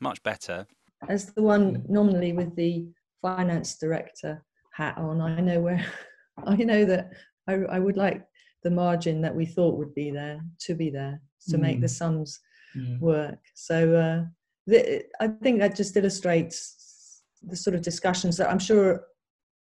much 0.00 0.22
better. 0.22 0.66
As 1.08 1.32
the 1.32 1.42
one 1.42 1.84
nominally 1.88 2.32
with 2.32 2.54
the 2.56 2.86
finance 3.22 3.76
director 3.76 4.44
hat 4.72 4.98
on, 4.98 5.20
I 5.20 5.40
know 5.40 5.60
where 5.60 5.84
I 6.46 6.56
know 6.56 6.84
that 6.84 7.12
I, 7.46 7.54
I 7.54 7.78
would 7.78 7.96
like 7.96 8.24
the 8.62 8.70
margin 8.70 9.20
that 9.22 9.34
we 9.34 9.46
thought 9.46 9.78
would 9.78 9.94
be 9.94 10.10
there 10.10 10.40
to 10.60 10.74
be 10.74 10.90
there 10.90 11.20
to 11.48 11.56
mm. 11.56 11.60
make 11.60 11.80
the 11.80 11.88
sums 11.88 12.38
yeah. 12.74 12.96
work. 12.98 13.38
So 13.54 13.94
uh, 13.94 14.24
the, 14.66 15.04
I 15.20 15.28
think 15.28 15.60
that 15.60 15.76
just 15.76 15.96
illustrates 15.96 17.22
the 17.42 17.56
sort 17.56 17.74
of 17.74 17.82
discussions 17.82 18.36
that 18.36 18.50
I'm 18.50 18.58
sure 18.58 19.04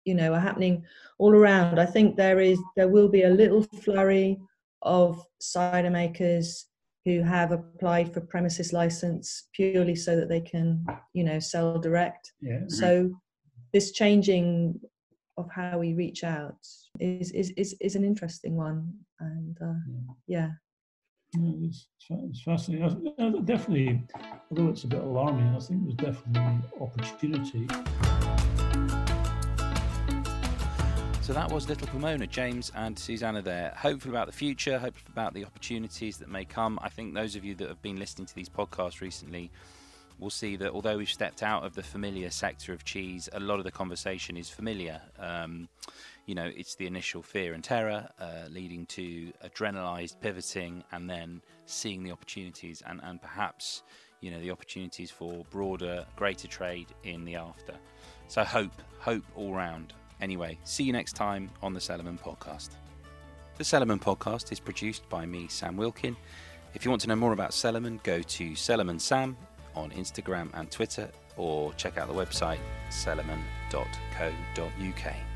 you 0.05 0.13
know 0.13 0.33
are 0.33 0.39
happening 0.39 0.83
all 1.17 1.33
around 1.33 1.79
i 1.79 1.85
think 1.85 2.15
there 2.15 2.39
is 2.39 2.59
there 2.75 2.87
will 2.87 3.09
be 3.09 3.23
a 3.23 3.29
little 3.29 3.63
flurry 3.83 4.39
of 4.83 5.21
cider 5.39 5.89
makers 5.89 6.67
who 7.03 7.21
have 7.21 7.51
applied 7.51 8.13
for 8.13 8.21
premises 8.21 8.71
license 8.71 9.47
purely 9.53 9.95
so 9.95 10.15
that 10.15 10.29
they 10.29 10.41
can 10.41 10.85
you 11.13 11.23
know 11.23 11.39
sell 11.39 11.79
direct 11.79 12.31
yeah. 12.41 12.61
so 12.67 13.11
this 13.73 13.91
changing 13.91 14.79
of 15.37 15.49
how 15.51 15.77
we 15.77 15.93
reach 15.93 16.23
out 16.23 16.57
is 16.99 17.31
is 17.31 17.51
is, 17.57 17.75
is 17.81 17.95
an 17.95 18.03
interesting 18.03 18.55
one 18.55 18.91
and 19.19 19.57
uh, 19.61 19.73
yeah, 20.27 20.49
yeah. 21.33 21.67
it's, 21.67 21.87
it's 22.09 22.41
fascinating. 22.41 23.43
Definitely, 23.45 24.03
although 24.49 24.69
it's 24.69 24.83
a 24.83 24.87
bit 24.87 25.01
alarming, 25.01 25.55
I 25.55 25.59
think 25.59 25.83
there's 25.83 26.13
definitely 26.13 26.61
opportunity. 26.79 27.67
So 31.21 31.33
that 31.33 31.51
was 31.51 31.67
Little 31.67 31.87
Pomona, 31.87 32.27
James 32.27 32.71
and 32.75 32.99
Susanna 32.99 33.41
there. 33.41 33.73
Hopeful 33.75 34.11
about 34.11 34.27
the 34.27 34.31
future, 34.31 34.77
hopeful 34.77 35.11
about 35.11 35.33
the 35.33 35.43
opportunities 35.43 36.17
that 36.17 36.29
may 36.29 36.45
come. 36.45 36.77
I 36.83 36.89
think 36.89 37.15
those 37.15 37.35
of 37.35 37.43
you 37.43 37.55
that 37.55 37.67
have 37.67 37.81
been 37.81 37.97
listening 37.97 38.27
to 38.27 38.35
these 38.35 38.47
podcasts 38.47 39.01
recently 39.01 39.49
We'll 40.19 40.29
see 40.29 40.55
that 40.57 40.71
although 40.71 40.97
we've 40.97 41.09
stepped 41.09 41.43
out 41.43 41.65
of 41.65 41.75
the 41.75 41.83
familiar 41.83 42.29
sector 42.29 42.71
of 42.73 42.85
cheese, 42.85 43.27
a 43.33 43.39
lot 43.39 43.59
of 43.59 43.65
the 43.65 43.71
conversation 43.71 44.37
is 44.37 44.49
familiar. 44.49 45.01
Um, 45.19 45.67
you 46.25 46.35
know, 46.35 46.49
it's 46.55 46.75
the 46.75 46.87
initial 46.87 47.21
fear 47.21 47.53
and 47.53 47.63
terror 47.63 48.07
uh, 48.19 48.47
leading 48.49 48.85
to 48.87 49.31
adrenalized 49.43 50.19
pivoting 50.21 50.83
and 50.91 51.09
then 51.09 51.41
seeing 51.65 52.01
the 52.03 52.11
opportunities 52.11 52.81
and, 52.87 53.01
and 53.03 53.21
perhaps, 53.21 53.83
you 54.21 54.31
know, 54.31 54.39
the 54.39 54.51
opportunities 54.51 55.11
for 55.11 55.43
broader, 55.51 56.05
greater 56.15 56.47
trade 56.47 56.87
in 57.03 57.25
the 57.25 57.35
after. 57.35 57.75
So 58.27 58.43
hope, 58.43 58.81
hope 58.99 59.23
all 59.35 59.53
round. 59.53 59.93
Anyway, 60.21 60.57
see 60.63 60.83
you 60.83 60.93
next 60.93 61.13
time 61.13 61.51
on 61.61 61.73
the 61.73 61.79
Cellarman 61.79 62.19
Podcast. 62.19 62.69
The 63.57 63.63
Cellarman 63.63 64.01
Podcast 64.01 64.51
is 64.51 64.59
produced 64.59 65.07
by 65.09 65.25
me, 65.25 65.47
Sam 65.49 65.77
Wilkin. 65.77 66.15
If 66.73 66.83
you 66.83 66.91
want 66.91 67.01
to 67.01 67.07
know 67.07 67.15
more 67.15 67.33
about 67.33 67.51
Cellarman, 67.51 68.01
go 68.03 68.21
to 68.21 68.51
Cellarman 68.51 68.99
Sam 68.99 69.37
on 69.75 69.91
Instagram 69.91 70.49
and 70.53 70.71
Twitter, 70.71 71.09
or 71.37 71.73
check 71.73 71.97
out 71.97 72.07
the 72.07 72.13
website, 72.13 72.59
Cellarman.co.uk. 72.89 75.34